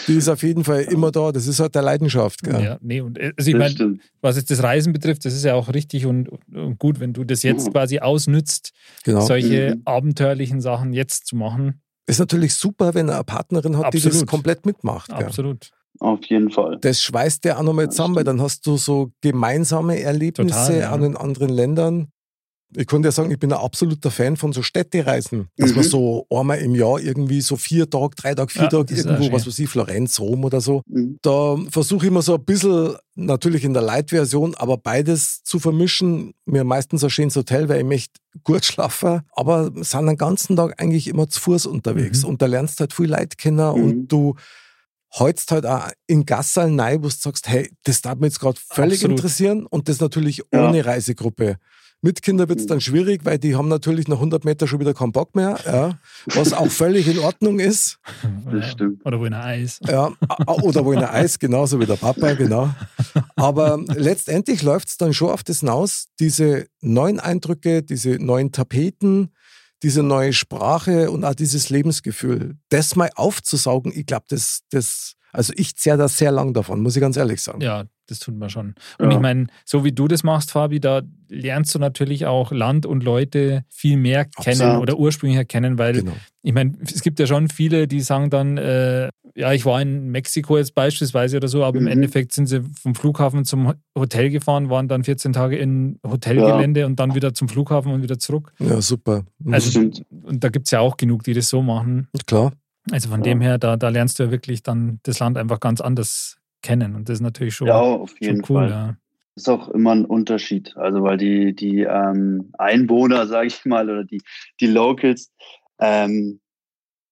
[0.07, 1.31] die ist auf jeden Fall immer da.
[1.31, 2.45] Das ist halt der Leidenschaft.
[2.45, 2.77] ja, Gell?
[2.81, 5.73] nee und äh, also ich meine, was jetzt das Reisen betrifft, das ist ja auch
[5.73, 7.71] richtig und, und gut, wenn du das jetzt Mhm.
[7.73, 8.71] quasi ausnützt,
[9.03, 9.21] Genau.
[9.21, 9.81] solche Mhm.
[9.85, 11.81] abenteuerlichen Sachen jetzt zu machen.
[12.05, 14.27] Ist natürlich super, wenn er eine Partnerin hat, die das Absolut.
[14.29, 15.09] komplett mitmacht.
[15.09, 15.25] Gell?
[15.25, 15.71] Absolut.
[15.99, 16.79] Auf jeden Fall.
[16.81, 20.79] Das schweißt ja auch nochmal Ja, zusammen, weil dann hast du so gemeinsame Erlebnisse Total,
[20.79, 20.91] ja.
[20.91, 22.07] an den anderen Ländern.
[22.75, 25.47] Ich konnte ja sagen, ich bin ein absoluter Fan von so Städtereisen.
[25.57, 25.75] Dass Mhm.
[25.77, 29.31] man so einmal im Jahr irgendwie so vier Tage, drei Tage, vier Ja, Tage irgendwo,
[29.31, 30.81] was weiß ich, Florenz, Rom oder so.
[30.87, 31.19] Mhm.
[31.21, 36.33] Da versuche ich immer so ein bisschen, natürlich in der Light-Version, aber beides zu vermischen.
[36.45, 40.81] Mir meistens ein schönes Hotel, weil ich möchte gut schlafen, aber sind den ganzen Tag
[40.81, 42.23] eigentlich immer zu Fuß unterwegs.
[42.23, 42.29] Mhm.
[42.29, 43.83] Und da lernst du halt viel Leute kennen Mhm.
[43.83, 44.35] und du
[45.19, 48.59] holst halt auch in Gassaln rein, wo du sagst, hey, das darf mich jetzt gerade
[48.59, 49.19] völlig Absolut.
[49.19, 50.67] interessieren und das natürlich Ja.
[50.67, 51.57] ohne Reisegruppe.
[52.05, 52.69] Mit Kindern wird es Mhm.
[52.69, 55.97] dann schwierig, weil die haben natürlich nach 100 Meter schon wieder keinen Bock mehr, ja,
[56.35, 57.97] was auch völlig in Ordnung ist.
[58.51, 59.05] Das stimmt.
[59.05, 59.79] Oder wo in ein Eis.
[59.87, 60.11] Ja,
[60.61, 62.69] oder wo in der Eis, genauso wie der Papa, genau.
[63.37, 69.29] Aber letztendlich läuft es dann schon auf das hinaus, diese neuen Eindrücke, diese neuen Tapeten,
[69.81, 75.53] diese neue Sprache und auch dieses Lebensgefühl, das mal aufzusaugen, ich glaube, das, das, also
[75.55, 77.61] ich zehre da sehr lang davon, muss ich ganz ehrlich sagen.
[77.61, 78.75] Ja, das tut man schon.
[78.99, 79.15] Und Ja.
[79.15, 83.03] ich meine, so wie du das machst, Fabi, da lernst du natürlich auch Land und
[83.03, 84.81] Leute viel mehr kennen Absolut.
[84.81, 86.11] oder ursprünglich kennen, weil Genau.
[86.43, 90.09] ich meine, es gibt ja schon viele, die sagen dann, äh, ja, ich war in
[90.11, 91.91] Mexiko jetzt beispielsweise oder so, aber im Mhm.
[91.91, 96.85] Endeffekt sind sie vom Flughafen zum Ho- Hotel gefahren, waren dann 14 Tage in Hotelgelände
[96.85, 98.53] und dann wieder zum Flughafen und wieder zurück.
[98.59, 99.23] Ja, super.
[99.39, 99.53] Mhm.
[99.53, 102.09] Also, und da gibt es ja auch genug, die das so machen.
[102.27, 102.51] Klar.
[102.91, 103.23] Also von Ja.
[103.23, 106.95] dem her, da, da lernst du ja wirklich dann das Land einfach ganz anders kennen.
[106.95, 108.61] Und das ist natürlich schon, Ja, auf jeden schon cool.
[108.63, 108.69] Fall.
[108.69, 108.97] Ja.
[109.35, 110.75] ist auch immer ein Unterschied.
[110.77, 114.21] Also weil die, die ähm, Einwohner, sage ich mal, oder die,
[114.59, 115.31] die Locals,
[115.79, 116.39] ähm,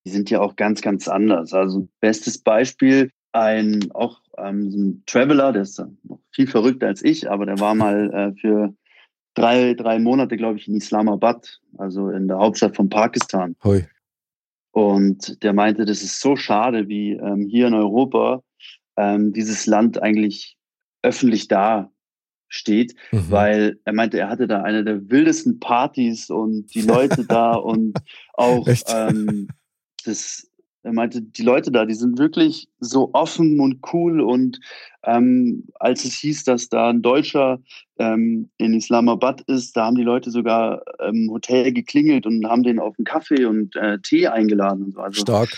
[0.05, 1.53] die sind ja auch ganz, ganz anders.
[1.53, 7.03] Also bestes Beispiel, ein auch ähm, so ein Traveler, der ist noch viel verrückter als
[7.03, 8.73] ich, aber der war mal äh, für
[9.35, 13.55] drei, drei Monate, glaube ich, in Islamabad, also in der Hauptstadt von Pakistan.
[13.63, 13.85] Hoi.
[14.71, 18.41] Und der meinte, das ist so schade, wie ähm, hier in Europa
[18.97, 20.57] ähm, dieses Land eigentlich
[21.01, 21.91] öffentlich da
[22.47, 23.31] steht, Mhm.
[23.31, 27.97] weil er meinte, er hatte da eine der wildesten Partys und die Leute da und
[28.33, 29.47] auch ähm,
[30.03, 30.49] das,
[30.83, 34.59] er meinte, die Leute da, die sind wirklich so offen und cool und
[35.03, 37.61] ähm, als es hieß, dass da ein Deutscher
[37.97, 42.79] ähm, in Islamabad ist, da haben die Leute sogar im Hotel geklingelt und haben den
[42.79, 44.99] auf einen Kaffee und äh, Tee eingeladen und so.
[44.99, 45.57] Also Stark.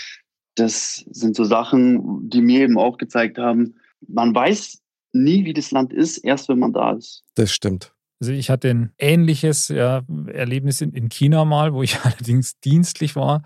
[0.54, 3.74] Das sind so Sachen, die mir eben auch gezeigt haben,
[4.06, 4.80] man weiß
[5.12, 7.22] nie, wie das Land ist, erst wenn man da ist.
[7.34, 7.92] Das stimmt.
[8.20, 10.02] Also ich hatte ein ähnliches ja,
[10.32, 13.42] Erlebnis in, in China mal, wo ich allerdings dienstlich war.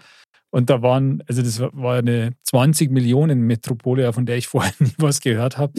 [0.51, 4.95] Und da waren, also das war eine 20 Millionen Metropole, von der ich vorher nie
[4.99, 5.73] was gehört habe.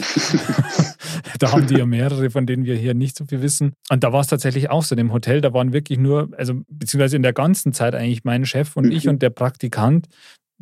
[1.40, 3.72] da haben die ja mehrere, von denen wir hier nicht so viel wissen.
[3.90, 4.94] Und da war es tatsächlich auch so.
[4.94, 8.44] In dem Hotel, da waren wirklich nur, also beziehungsweise in der ganzen Zeit eigentlich mein
[8.44, 9.10] Chef und ich Mhm.
[9.10, 10.06] und der Praktikant.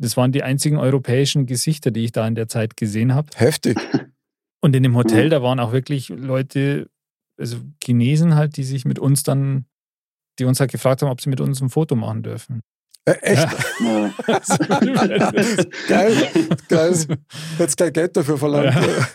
[0.01, 3.27] Das waren die einzigen europäischen Gesichter, die ich da in der Zeit gesehen habe.
[3.35, 3.77] Heftig.
[4.61, 5.29] Und in dem Hotel, Mhm.
[5.29, 6.89] da waren auch wirklich Leute,
[7.37, 9.65] also Chinesen halt, die sich mit uns dann,
[10.39, 12.61] die uns halt gefragt haben, ob sie mit uns ein Foto machen dürfen.
[13.05, 13.47] Äh, echt?
[13.79, 14.13] Ja.
[15.87, 16.15] Geil,
[16.67, 16.95] geil.
[17.57, 18.73] Jetzt kein Geld dafür verlangt.
[18.75, 18.81] Ja.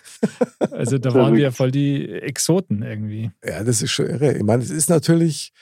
[0.71, 3.31] Also da waren wir voll die Exoten irgendwie.
[3.45, 4.33] Ja, das ist schon irre.
[4.33, 5.53] Ich meine, es ist natürlich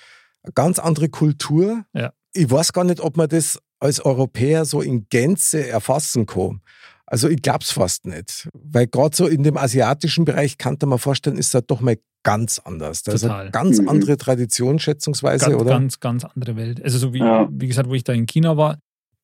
[0.45, 1.85] eine ganz andere Kultur.
[1.93, 2.13] Ja.
[2.33, 6.61] Ich weiß gar nicht, ob man das als Europäer so in Gänze erfassen kann.
[7.07, 8.49] Also ich glaube es fast nicht.
[8.55, 12.59] Weil gerade so in dem asiatischen Bereich kann man vorstellen, ist das doch mal ganz
[12.61, 13.03] anders.
[13.03, 13.43] Das ist Total.
[13.43, 13.89] eine ganz Mhm.
[13.89, 15.71] andere Tradition, schätzungsweise, Ganz, oder?
[15.71, 16.83] ganz, ganz andere Welt.
[16.83, 17.49] Also so wie, Ja.
[17.51, 18.79] wie gesagt, wo ich da in China war,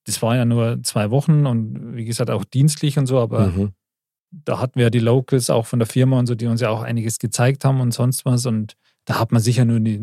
[0.04, 3.72] das war ja nur zwei Wochen und wie gesagt auch dienstlich und so, aber Mhm.
[4.32, 6.70] da hatten wir ja die Locals auch von der Firma und so, die uns ja
[6.70, 8.44] auch einiges gezeigt haben und sonst was.
[8.46, 9.98] Und da hat man sicher nur die,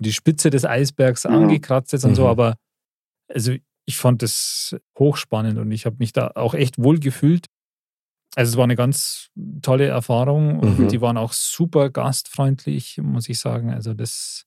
[0.00, 1.34] die Spitze des Eisbergs mhm.
[1.34, 2.16] angekratzt jetzt und mhm.
[2.16, 2.56] so, aber
[3.28, 3.52] also
[3.86, 7.46] ich fand das hochspannend und ich habe mich da auch echt wohl gefühlt.
[8.34, 9.30] Also es war eine ganz
[9.62, 10.88] tolle Erfahrung und mhm.
[10.88, 13.70] die waren auch super gastfreundlich, muss ich sagen.
[13.72, 14.44] Also das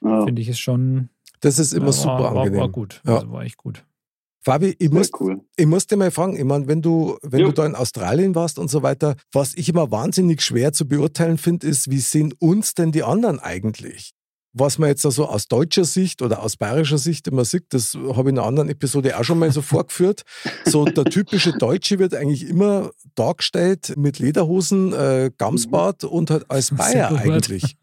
[0.00, 0.24] ja.
[0.24, 1.08] finde ich ist schon.
[1.40, 2.54] Das ist immer ja, super war, angenehm.
[2.54, 3.02] War, war gut.
[3.04, 3.16] Ja.
[3.16, 3.84] Also war echt gut.
[4.44, 5.40] Fabi, ich muss, cool.
[5.56, 8.58] ich muss dir mal fragen, ich meine, wenn du, wenn du da in Australien warst
[8.58, 12.74] und so weiter, was ich immer wahnsinnig schwer zu beurteilen finde, ist, wie sehen uns
[12.74, 14.12] denn die anderen eigentlich?
[14.56, 18.28] Was man jetzt also aus deutscher Sicht oder aus bayerischer Sicht immer sieht, das habe
[18.28, 20.22] ich in einer anderen Episode auch schon mal so vorgeführt.
[20.64, 26.70] So der typische Deutsche wird eigentlich immer dargestellt mit Lederhosen, äh, Gamsbart und halt als
[26.76, 27.76] Bayer eigentlich.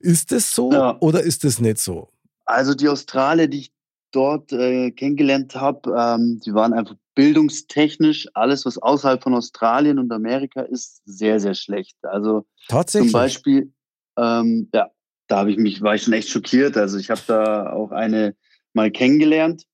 [0.00, 0.98] Ist das so ja.
[1.00, 2.10] oder ist das nicht so?
[2.44, 3.72] Also die Australier, die ich
[4.10, 10.12] dort äh, kennengelernt habe, ähm, die waren einfach bildungstechnisch, alles, was außerhalb von Australien und
[10.12, 11.96] Amerika ist, sehr, sehr schlecht.
[12.02, 13.10] Also Tatsächlich?
[13.10, 13.72] zum Beispiel,
[14.18, 14.90] ähm, ja,
[15.32, 16.76] da habe ich mich, war ich schon echt schockiert.
[16.76, 18.36] Also ich habe da auch eine
[18.74, 19.64] mal kennengelernt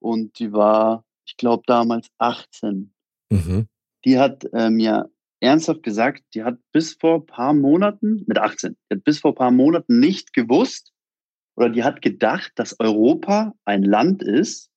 [0.00, 2.92] und die war, ich glaube, damals 18.
[3.30, 3.68] Mhm.
[4.04, 8.76] Die hat äh, mir ernsthaft gesagt, die hat bis vor ein paar Monaten, mit 18,
[8.90, 10.92] die hat bis vor ein paar Monaten nicht gewusst,
[11.54, 14.68] oder die hat gedacht, dass Europa ein Land ist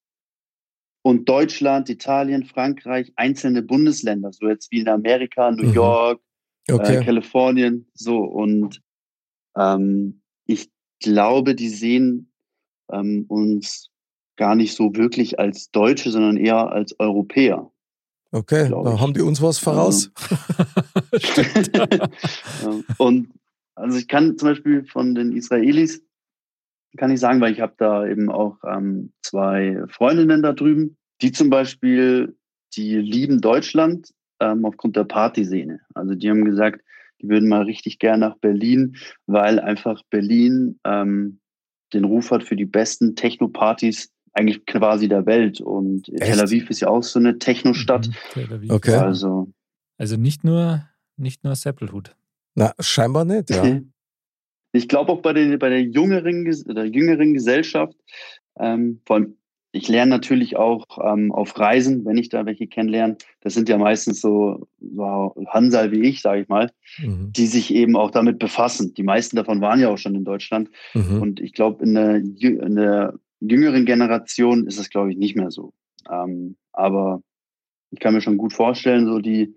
[1.03, 5.73] und Deutschland, Italien, Frankreich einzelne Bundesländer, so jetzt wie in Amerika, New mhm.
[5.73, 6.21] York,
[6.69, 6.97] okay.
[6.97, 8.19] äh, Kalifornien, so.
[8.19, 8.83] Und
[9.57, 12.31] ähm, ich glaube, die sehen
[12.91, 13.89] ähm, uns
[14.37, 17.71] gar nicht so wirklich als Deutsche, sondern eher als Europäer.
[18.31, 20.11] Okay, da haben die uns was voraus.
[22.97, 23.29] und
[23.75, 26.01] also ich kann zum Beispiel von den Israelis
[26.97, 31.31] kann ich sagen, weil ich habe da eben auch ähm, zwei Freundinnen da drüben, die
[31.31, 32.35] zum Beispiel,
[32.75, 35.79] die lieben Deutschland ähm, aufgrund der Partyszene.
[35.93, 36.81] Also die haben gesagt,
[37.21, 38.95] die würden mal richtig gern nach Berlin,
[39.25, 41.39] weil einfach Berlin ähm,
[41.93, 45.61] den Ruf hat für die besten Techno-Partys eigentlich quasi der Welt.
[45.61, 46.23] Und Echt?
[46.23, 48.09] Tel Aviv ist ja auch so eine Techno-Stadt.
[48.35, 48.95] Mhm, okay.
[48.95, 49.51] Also,
[49.97, 52.15] also nicht nur, nicht nur Seppelhut.
[52.55, 53.81] Na, scheinbar nicht, ja.
[54.73, 57.93] Ich glaube auch bei der, bei der jüngeren, der jüngeren Gesellschaft,
[58.57, 59.37] ähm, vor allem,
[59.71, 63.17] ich lerne natürlich auch ähm, auf Reisen, wenn ich da welche kennenlerne.
[63.39, 67.31] Das sind ja meistens so, so Hansal wie ich, sage ich mal, mhm.
[67.31, 68.93] die sich eben auch damit befassen.
[68.93, 70.69] Die meisten davon waren ja auch schon in Deutschland.
[70.93, 71.21] Mhm.
[71.21, 75.51] Und ich glaube, in der, in der jüngeren Generation ist es, glaube ich, nicht mehr
[75.51, 75.73] so.
[76.09, 77.21] Ähm, aber
[77.91, 79.55] ich kann mir schon gut vorstellen, so die,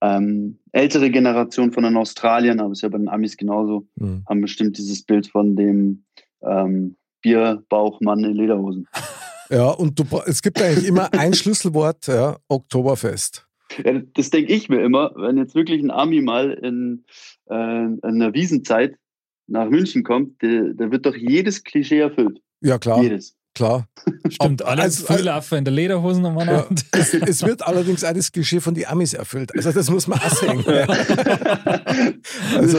[0.00, 4.24] ähm, ältere Generation von den Australiern, aber es ist ja bei den Amis genauso, mhm.
[4.28, 6.04] haben bestimmt dieses Bild von dem
[6.42, 8.86] ähm, Bierbauchmann in Lederhosen.
[9.50, 13.46] Ja, und du, es gibt eigentlich immer ein Schlüsselwort, ja, Oktoberfest.
[13.84, 17.04] Ja, das denke ich mir immer, wenn jetzt wirklich ein Ami mal in,
[17.50, 18.96] äh, in einer Wiesenzeit
[19.46, 22.40] nach München kommt, der, der wird doch jedes Klischee erfüllt.
[22.60, 23.02] Ja, klar.
[23.02, 23.88] Jedes klar.
[24.30, 28.30] Stimmt, alle also, Fühlaffe in der Lederhosen am ja, es, es, wird allerdings auch das
[28.32, 29.54] Klischee von den Amis erfüllt.
[29.54, 30.64] Also das muss man auch sehen.
[32.54, 32.78] also,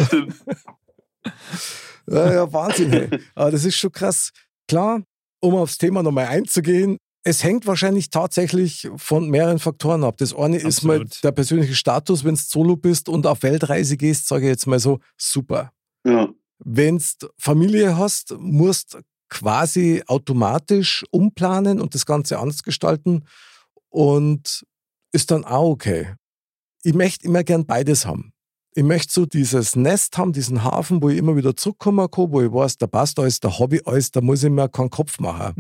[2.07, 2.91] ja, ja, Wahnsinn.
[2.91, 3.09] Hey.
[3.36, 4.32] Aber das ist schon krass.
[4.67, 5.03] Klar,
[5.40, 10.18] um aufs Thema nochmal einzugehen, es hängt wahrscheinlich tatsächlich von mehreren Faktoren ab.
[10.18, 10.68] Das eine Absolut.
[10.68, 14.50] ist mal der persönliche Status, wenn du Solo bist und auf Weltreise gehst, sage ich
[14.50, 15.72] jetzt mal so, super.
[16.06, 16.30] Ja.
[16.60, 18.98] Wenn du Familie hast, musst
[19.30, 23.26] quasi automatisch umplanen und das Ganze anders gestalten
[23.90, 24.66] und
[25.12, 26.16] ist dann auch okay.
[26.84, 28.32] Ich möchte immer gern beides haben.
[28.76, 32.41] Ich möchte so dieses Nest haben, diesen Hafen, wo ich immer wieder zurückkommen kann, wo
[32.41, 35.20] ich weiß, da passt alles, da habe ich alles, da muss ich mir keinen Kopf
[35.20, 35.53] machen.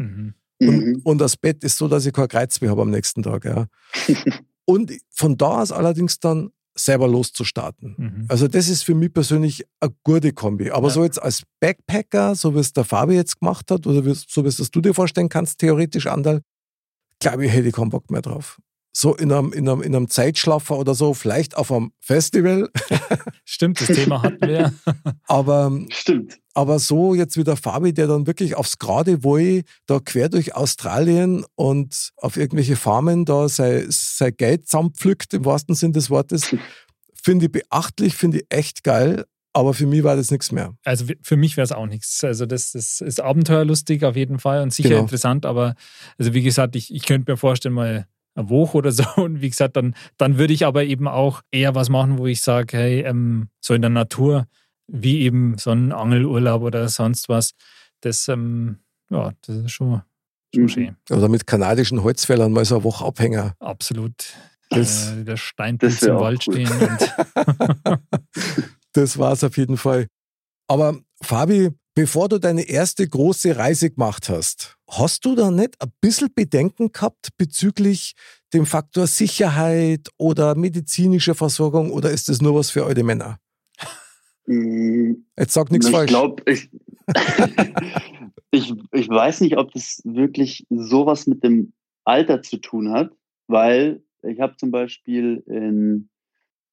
[0.59, 0.67] Mhm.
[0.67, 1.01] Und, mhm.
[1.03, 3.45] und, das Bett ist so, dass ich kein Kreuzweh habe am nächsten Tag.
[3.45, 3.67] Ja.
[4.65, 7.95] und von da aus allerdings dann selber loszustarten.
[7.97, 8.25] Mhm.
[8.27, 10.71] Also das ist für mich persönlich eine gute Kombi.
[10.71, 10.93] Aber ja.
[10.93, 14.47] so jetzt als Backpacker, so wie es der Fabi jetzt gemacht hat, oder so wie
[14.47, 16.41] es das du dir vorstellen kannst, theoretisch, Andal,
[17.19, 18.59] glaube ich, hätte ich keinen Bock mehr drauf.
[19.01, 22.69] So in einem, in, einem, in einem Zeitschlaffer oder so, vielleicht auf einem Festival.
[23.45, 24.73] Stimmt, das Thema hatten wir.
[25.25, 26.37] aber, Stimmt.
[26.53, 30.53] aber so jetzt wie der Fabi, der dann wirklich aufs Gerade wohl da quer durch
[30.53, 36.53] Australien und auf irgendwelche Farmen da sein, sein Geld zusammenpflückt, im wahrsten Sinn des Wortes,
[37.23, 39.23] finde ich beachtlich, finde ich echt geil.
[39.53, 40.75] Aber für mich war das nichts mehr.
[40.83, 42.21] Also für mich wäre es auch nichts.
[42.25, 45.01] Also das, das, ist abenteuerlustig auf jeden Fall und sicher genau.
[45.03, 45.45] interessant.
[45.45, 45.75] Aber
[46.17, 48.05] also wie gesagt, ich, ich könnte mir vorstellen, mal
[48.39, 49.03] eine Woche oder so.
[49.17, 52.41] Und wie gesagt, dann, dann würde ich aber eben auch eher was machen, wo ich
[52.41, 54.47] sage, hey, ähm, so in der Natur,
[54.87, 57.51] wie eben so ein Angelurlaub oder sonst was.
[58.01, 58.79] Das, ähm,
[59.09, 60.01] ja, das ist schon,
[60.53, 60.69] schon mhm.
[60.69, 60.95] schön.
[61.09, 63.55] Oder mit kanadischen Holzfällern mal so eine Woche Abhänger.
[63.59, 64.33] Absolut.
[64.69, 66.65] Das, äh, der Das Steinpilz im Wald cool.
[66.65, 66.71] stehen.
[66.79, 67.99] Und,
[68.93, 70.07] das war es auf jeden Fall.
[70.67, 75.91] Aber Fabi, bevor du deine erste große Reise gemacht hast, hast du da nicht ein
[76.01, 78.13] bisschen Bedenken gehabt bezüglich
[78.53, 83.39] dem Faktor Sicherheit oder medizinische Versorgung oder ist das nur was für alte Männer?
[84.47, 86.09] Mm, Jetzt sag nichts ich falsch.
[86.09, 86.69] glaube, ich,
[88.51, 91.73] ich, ich weiß nicht, ob das wirklich sowas mit dem
[92.03, 93.11] Alter zu tun hat,
[93.47, 96.09] weil ich habe zum Beispiel in,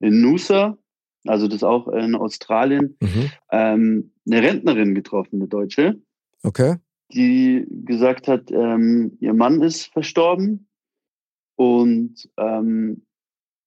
[0.01, 0.79] in Noosa,
[1.27, 3.31] also das auch in Australien, Mhm.
[3.51, 6.01] ähm, eine Rentnerin getroffen, eine Deutsche,
[6.43, 6.77] Okay.
[7.13, 10.69] Die gesagt hat, ähm, ihr Mann ist verstorben
[11.57, 13.07] und ähm,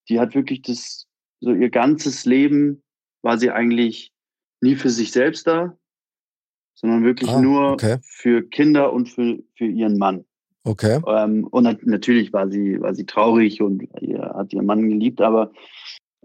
[0.10, 1.08] die hat wirklich das,
[1.40, 2.84] so ihr ganzes Leben
[3.22, 4.12] war sie eigentlich
[4.62, 5.78] nie für sich selbst da,
[6.74, 7.98] sondern wirklich Ah, nur okay.
[8.02, 10.26] für Kinder und für, für ihren Mann.
[10.64, 11.02] Okay.
[11.08, 15.22] Ähm, und nat natürlich war sie, war sie traurig und ihr, hat ihren Mann geliebt,
[15.22, 15.52] aber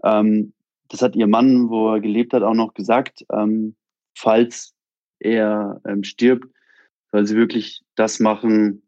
[0.03, 0.53] ähm,
[0.89, 3.75] das hat ihr Mann, wo er gelebt hat, auch noch gesagt, ähm,
[4.15, 4.73] falls
[5.19, 6.47] er ähm, stirbt,
[7.15, 8.83] soll sie wirklich das machen,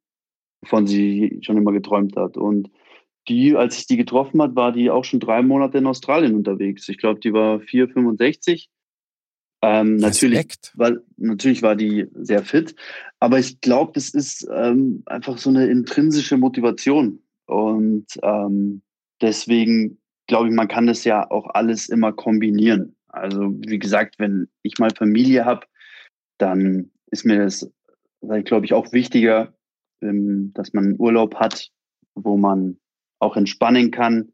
[0.62, 2.36] wovon sie schon immer geträumt hat.
[2.36, 2.70] Und
[3.30, 6.88] die, als ich die getroffen hat, war die auch schon drei Monate in Australien unterwegs.
[6.90, 8.68] Ich glaube, die war 4,65.
[9.64, 12.76] Ähm, natürlich war, natürlich war die sehr fit,
[13.20, 17.24] aber ich glaube, das ist ähm, einfach so eine intrinsische Motivation.
[17.48, 18.84] Und ähm,
[19.22, 19.98] deswegen
[20.28, 22.96] glaube ich, man kann das ja auch alles immer kombinieren.
[23.08, 25.66] Also wie gesagt, wenn ich mal Familie habe,
[26.38, 27.72] dann ist mir das,
[28.22, 29.54] glaube ich, auch wichtiger,
[30.02, 31.70] ähm, dass man einen Urlaub hat,
[32.16, 32.80] wo man
[33.20, 34.32] auch entspannen kann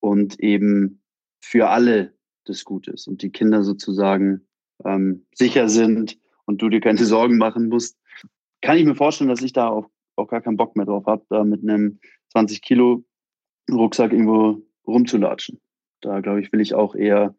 [0.00, 1.02] und eben
[1.40, 2.14] für alle
[2.44, 4.46] das gut ist und die Kinder sozusagen
[4.84, 7.98] ähm, sicher sind und du dir keine Sorgen machen musst.
[8.62, 11.24] Kann ich mir vorstellen, dass ich da auch, auch gar keinen Bock mehr drauf habe,
[11.28, 12.00] da mit einem
[12.32, 13.04] 20 Kilo
[13.70, 15.60] Rucksack irgendwo rumzulatschen.
[16.00, 17.34] Da glaube ich, will ich auch eher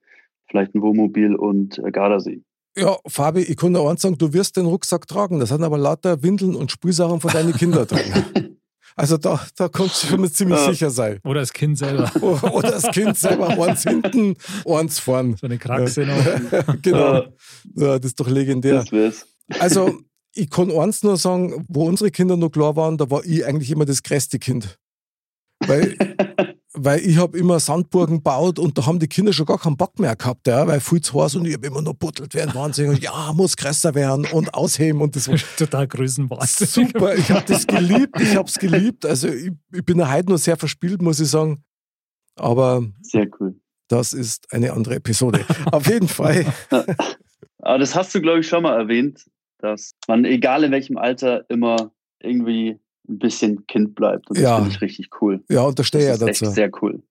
[0.49, 2.43] vielleicht ein Wohnmobil und äh, Gardasee.
[2.77, 5.39] Ja, Fabi, ich kann nur eins sagen, du wirst den Rucksack tragen.
[5.39, 8.53] Das sind aber lauter Windeln und Spielsachen von deinen Kindern drin.
[8.99, 10.71] Also da, da kannst du schon mal ziemlich Ja.
[10.71, 11.19] sicher sein.
[11.23, 12.11] oder das Kind selber.
[12.51, 15.35] Oder das Kind selber, eins hinten, eins vorn.
[15.39, 16.73] So eine Kraxe noch.
[16.81, 17.17] genau.
[17.17, 17.29] Äh,
[17.75, 18.73] Ja, das ist doch legendär.
[18.79, 19.27] Das wär's.
[19.59, 19.99] Also,
[20.33, 23.69] ich kann eins nur sagen, wo unsere Kinder noch klar waren, da war ich eigentlich
[23.69, 24.79] immer das größte Kind.
[25.67, 25.95] Weil,
[26.79, 29.99] weil ich habe immer Sandburgen gebaut und da haben die Kinder schon gar keinen Bock
[29.99, 32.89] mehr gehabt, ja, weil viel zu heiß und ich habe immer noch buttelt werden, Wahnsinn
[32.89, 36.71] und ja, muss größer werden und ausheben und das war Total größenwahnsinnig.
[36.71, 37.15] super.
[37.15, 39.05] Ich habe das geliebt, ich habe es geliebt.
[39.05, 41.63] Also ich, ich bin ja heute noch sehr verspielt, muss ich sagen.
[42.35, 43.55] Aber Sehr cool.
[43.87, 45.43] das ist eine andere Episode.
[45.71, 46.45] Auf jeden Fall.
[47.59, 49.25] Aber das hast du, glaube ich, schon mal erwähnt,
[49.57, 52.79] dass man, egal in welchem Alter, immer irgendwie
[53.09, 54.29] ein bisschen Kind bleibt.
[54.29, 54.55] Und das Ja.
[54.57, 55.43] finde ich richtig cool.
[55.49, 56.51] Ja, und da Das stehe ich ja ist echt dazu.
[56.53, 57.03] sehr cool.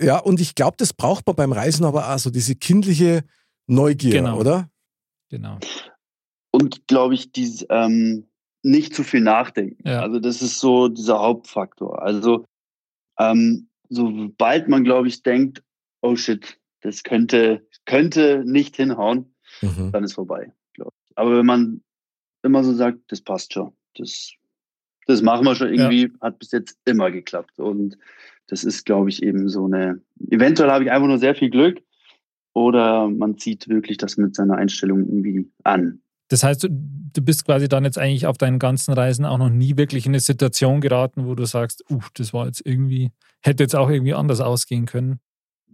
[0.00, 3.22] Ja, und ich glaube, das braucht man beim Reisen aber auch so diese kindliche
[3.66, 4.38] Neugier, Genau.
[4.40, 4.68] oder?
[5.30, 5.58] Genau.
[6.50, 8.26] Und glaube ich, dies, ähm,
[8.62, 9.86] nicht zu viel nachdenken.
[9.88, 10.00] Ja.
[10.00, 12.02] Also das ist so dieser Hauptfaktor.
[12.02, 12.44] Also
[13.18, 15.62] ähm, sobald man, glaube ich, denkt,
[16.02, 19.92] oh shit, das könnte, könnte nicht hinhauen, Mhm.
[19.92, 21.16] dann ist vorbei, glaube ich.
[21.16, 21.82] Aber wenn man
[22.42, 24.32] immer so sagt, das passt schon, das,
[25.06, 27.58] das machen wir schon irgendwie, hat bis jetzt immer geklappt.
[27.58, 27.98] Und
[28.48, 30.00] das ist, glaube ich, eben so eine,
[30.30, 31.80] eventuell habe ich einfach nur sehr viel Glück
[32.52, 36.00] oder man zieht wirklich das mit seiner Einstellung irgendwie an.
[36.28, 39.50] Das heißt, du, du bist quasi dann jetzt eigentlich auf deinen ganzen Reisen auch noch
[39.50, 43.62] nie wirklich in eine Situation geraten, wo du sagst, uh, das war jetzt irgendwie, hätte
[43.62, 45.20] jetzt auch irgendwie anders ausgehen können.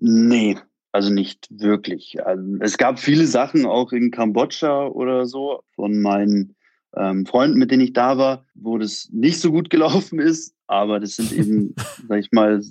[0.01, 0.57] Nee,
[0.93, 2.24] also nicht wirklich.
[2.24, 6.57] Also es gab viele Sachen auch in Kambodscha oder so von meinen
[6.97, 10.55] ähm, Freunden, mit denen ich da war, wo das nicht so gut gelaufen ist.
[10.66, 11.74] Aber das sind eben,
[12.09, 12.62] sag ich mal,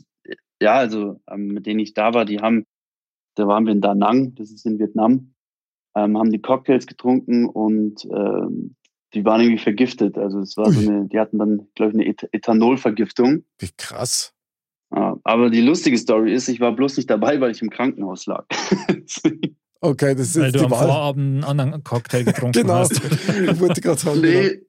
[0.61, 2.65] ja, also ähm, mit denen ich da war, die haben,
[3.36, 5.34] da waren wir in Da Nang, das ist in Vietnam,
[5.95, 8.76] ähm, haben die Cocktails getrunken und ähm,
[9.13, 10.17] die waren irgendwie vergiftet.
[10.17, 13.43] Also es war so eine, die hatten dann, glaube ich, eine Eth Ethanolvergiftung.
[13.57, 14.36] Wie krass.
[14.93, 18.26] Ja, aber die lustige Story ist, ich war bloß nicht dabei, weil ich im Krankenhaus
[18.26, 18.45] lag.
[19.82, 20.86] Okay, das ist Weil du die am Wahl.
[20.88, 22.73] Vorabend einen anderen Cocktail getrunken Genau.
[22.75, 22.93] hast.
[23.01, 24.39] Ich wollte gerade sagen, genau.
[24.41, 24.61] nee,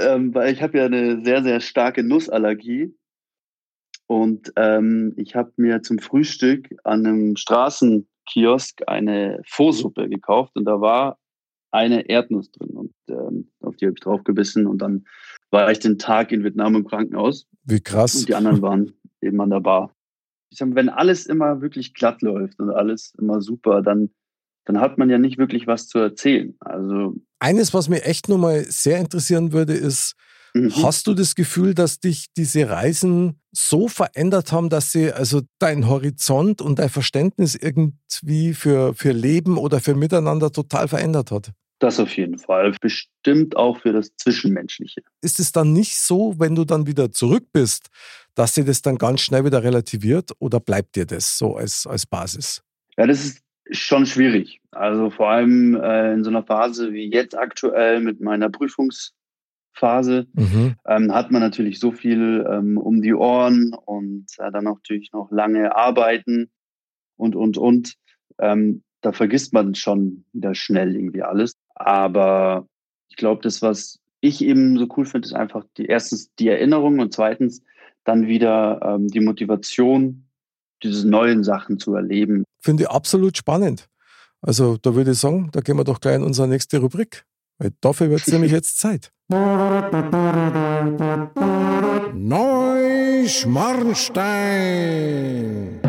[0.00, 2.94] ähm, weil ich habe ja eine sehr, sehr starke Nussallergie.
[4.08, 10.80] Und ähm, ich habe mir zum Frühstück an einem Straßenkiosk eine Frohsuppe gekauft und da
[10.80, 11.18] war
[11.72, 12.70] eine Erdnuss drin.
[12.70, 15.04] Und ähm, auf die habe ich draufgebissen und dann
[15.50, 18.14] war ich den Tag in Vietnam im Krankenhaus Wie krass.
[18.16, 19.92] und die anderen waren eben an der Bar.
[20.50, 24.10] Ich sag, wenn alles immer wirklich glatt läuft und alles immer super, dann,
[24.66, 26.54] dann hat man ja nicht wirklich was zu erzählen.
[26.60, 30.14] Also Eines, was mich echt nochmal sehr interessieren würde, ist,
[30.56, 30.72] Mhm.
[30.82, 35.86] Hast du das Gefühl, dass dich diese Reisen so verändert haben, dass sie also dein
[35.86, 41.52] Horizont und dein Verständnis irgendwie für, für Leben oder für Miteinander total verändert hat?
[41.78, 42.74] Das auf jeden Fall.
[42.80, 45.02] Bestimmt auch für das Zwischenmenschliche.
[45.20, 47.88] Ist es dann nicht so, wenn du dann wieder zurück bist,
[48.34, 52.06] dass sie das dann ganz schnell wieder relativiert oder bleibt dir das so als, als
[52.06, 52.62] Basis?
[52.96, 54.60] Ja, das ist schon schwierig.
[54.70, 59.16] Also vor allem äh, in so einer Phase wie jetzt aktuell mit meiner Prüfungsphase
[60.34, 60.74] Mhm.
[60.86, 65.30] ähm, hat man natürlich so viel ähm, um die Ohren und äh, dann natürlich noch
[65.30, 66.50] lange arbeiten
[67.16, 67.94] und, und, und.
[68.38, 71.56] Ähm, da vergisst man schon wieder schnell irgendwie alles.
[71.74, 72.66] Aber
[73.08, 76.98] ich glaube, das, was ich eben so cool finde, ist einfach die erstens die Erinnerung
[76.98, 77.62] und zweitens
[78.04, 80.25] dann wieder ähm, die Motivation,
[80.86, 82.44] diese neuen Sachen zu erleben.
[82.60, 83.88] Finde ich absolut spannend.
[84.40, 87.24] Also da würde ich sagen, da gehen wir doch gleich in unsere nächste Rubrik.
[87.58, 89.10] Weil dafür wird es nämlich jetzt Zeit.
[94.06, 95.80] Neuschmarnstein.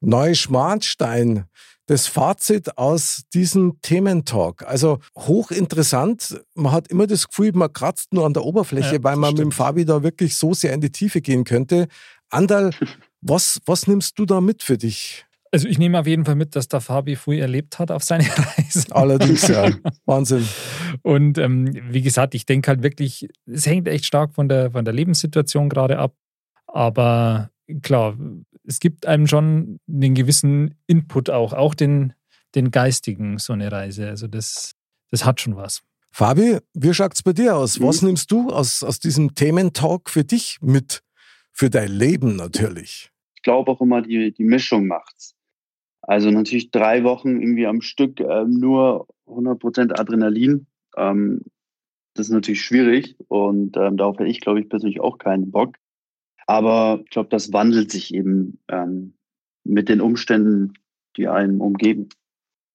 [0.00, 1.44] Neuschmarnstein.
[1.86, 4.66] Das Fazit aus diesem Thementalk.
[4.66, 6.40] Also hochinteressant.
[6.54, 9.38] Man hat immer das Gefühl, man kratzt nur an der Oberfläche, Ja, weil man mit
[9.38, 9.54] dem stimmt.
[9.54, 11.88] Fabi da wirklich so sehr in die Tiefe gehen könnte.
[12.34, 12.70] Andal,
[13.20, 15.26] was, was nimmst du da mit für dich?
[15.52, 18.24] Also ich nehme auf jeden Fall mit, dass der Fabi früh erlebt hat auf seine
[18.58, 18.86] Reise.
[18.90, 19.70] Allerdings, ja.
[20.04, 20.46] Wahnsinn.
[21.02, 24.84] Und ähm, wie gesagt, ich denke halt wirklich, es hängt echt stark von der, von
[24.84, 26.14] der Lebenssituation gerade ab.
[26.66, 27.50] Aber
[27.82, 28.16] klar,
[28.66, 32.14] es gibt einem schon einen gewissen Input auch, auch den,
[32.56, 34.08] den geistigen, so eine Reise.
[34.08, 34.72] Also das,
[35.12, 35.82] das hat schon was.
[36.10, 37.80] Fabi, wie schaut's bei dir aus?
[37.80, 38.08] Was Mhm.
[38.08, 41.02] nimmst du aus, aus diesem Thementalk für dich mit?
[41.56, 43.12] Für dein Leben natürlich.
[43.36, 45.36] Ich glaube auch immer, die, die Mischung macht's.
[46.02, 50.66] Also natürlich drei Wochen irgendwie am Stück ähm, nur 100% Adrenalin.
[50.96, 51.42] Ähm,
[52.14, 55.76] das ist natürlich schwierig und ähm, darauf hätte ich, glaube ich, persönlich auch keinen Bock.
[56.46, 59.14] Aber ich glaube, das wandelt sich eben ähm,
[59.62, 60.74] mit den Umständen,
[61.16, 62.08] die einen umgeben.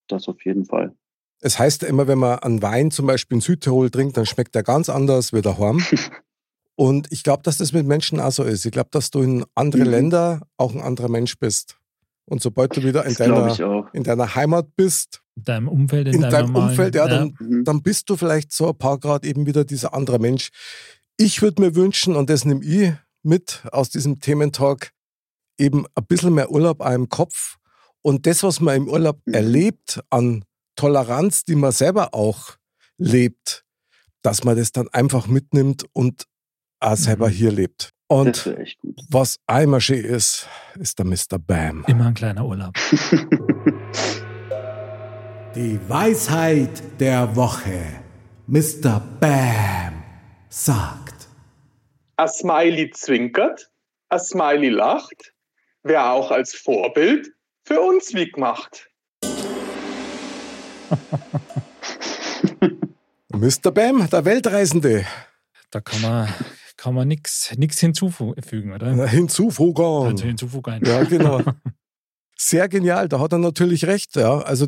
[0.08, 0.96] Das auf jeden Fall.
[1.42, 4.56] Es heißt ja immer, wenn man einen Wein zum Beispiel in Südtirol trinkt, dann schmeckt
[4.56, 5.84] er ganz anders wie daheim.
[6.80, 8.66] Und ich glaube, dass das mit Menschen auch so ist.
[8.66, 9.90] Ich glaube, dass du in andere Mhm.
[9.92, 11.78] Länder auch ein anderer Mensch bist.
[12.26, 16.22] Und sobald du wieder in, deiner, in deiner Heimat bist, In deinem Umfeld, in, in
[16.22, 17.66] deinem, deinem Umfeld, ja, dann, Mhm.
[17.66, 20.52] dann bist du vielleicht so ein paar Grad eben wieder dieser andere Mensch.
[21.18, 24.92] Ich würde mir wünschen, und das nehme ich mit aus diesem Thementalk,
[25.58, 27.58] eben ein bisschen mehr Urlaub im Kopf
[28.02, 29.34] und das, was man im Urlaub Mhm.
[29.34, 30.46] erlebt an
[30.78, 32.52] Toleranz, die man selber auch
[32.98, 33.66] lebt,
[34.22, 36.24] dass man das dann einfach mitnimmt und
[36.80, 37.32] auch selber Mhm.
[37.34, 37.90] hier lebt.
[38.08, 39.00] Und wäre echt gut.
[39.10, 40.48] was einmal schön ist,
[40.80, 41.38] ist der Mr.
[41.40, 41.84] Bam.
[41.88, 42.74] Immer ein kleiner Urlaub.
[45.56, 48.02] Die Weisheit der Woche.
[48.48, 49.00] Mr.
[49.20, 50.04] Bam
[50.50, 51.28] sagt.
[52.18, 53.70] A Smiley zwinkert,
[54.10, 55.34] a Smiley lacht,
[55.84, 57.32] wer auch als Vorbild
[57.64, 58.90] für uns wie gemacht.
[63.32, 63.72] Mr.
[63.72, 65.06] Bam, der Weltreisende.
[65.72, 66.34] Da kann man,
[66.80, 67.50] kann man nichts
[67.80, 69.08] hinzufügen, oder?
[69.08, 69.84] Hinzufügen.
[69.84, 70.80] Also hinzufügen.
[70.86, 71.42] Ja, genau.
[72.38, 74.16] Sehr genial, da hat er natürlich recht.
[74.16, 74.40] Ja.
[74.40, 74.68] Also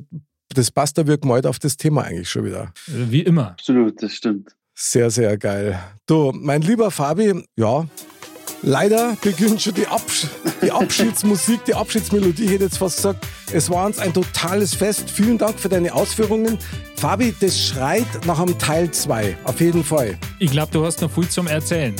[0.49, 2.73] das passt da wie gemalt auf das Thema eigentlich schon wieder.
[2.87, 3.51] Wie immer.
[3.51, 4.53] Absolut, das stimmt.
[4.73, 5.79] Sehr, sehr geil.
[6.05, 7.85] Du, mein lieber Fabi, ja,
[8.61, 10.27] leider beginnt schon die, Absch
[10.61, 13.25] die Abschiedsmusik, die Abschiedsmelodie, ich hätte jetzt fast gesagt.
[13.53, 15.09] Es war uns ein totales Fest.
[15.09, 16.57] Vielen Dank für deine Ausführungen.
[16.95, 20.17] Fabi, das schreit nach einem Teil 2, auf jeden Fall.
[20.39, 21.95] Ich glaube, du hast noch viel zum Erzählen.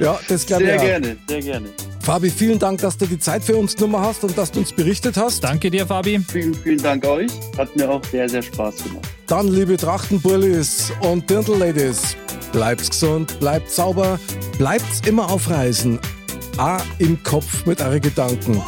[0.00, 0.84] Ja, das glaube ich Sehr auch.
[0.84, 1.68] gerne, sehr gerne.
[2.00, 4.72] Fabi, vielen Dank, dass du die Zeit für uns genommen hast und dass du uns
[4.72, 5.44] berichtet hast.
[5.44, 6.20] Danke dir, Fabi.
[6.30, 7.30] Vielen, vielen Dank euch.
[7.58, 9.08] Hat mir auch sehr, sehr Spaß gemacht.
[9.32, 12.18] Dann, liebe Trachtenbullis und Dirndl-Ladies,
[12.52, 14.20] bleibt gesund, bleibt sauber,
[14.58, 15.98] bleibt immer auf Reisen.
[16.58, 18.62] A im Kopf mit euren Gedanken.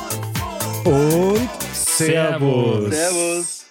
[0.87, 2.89] Und Servus.
[2.89, 2.95] Servus.
[2.95, 3.64] Servus.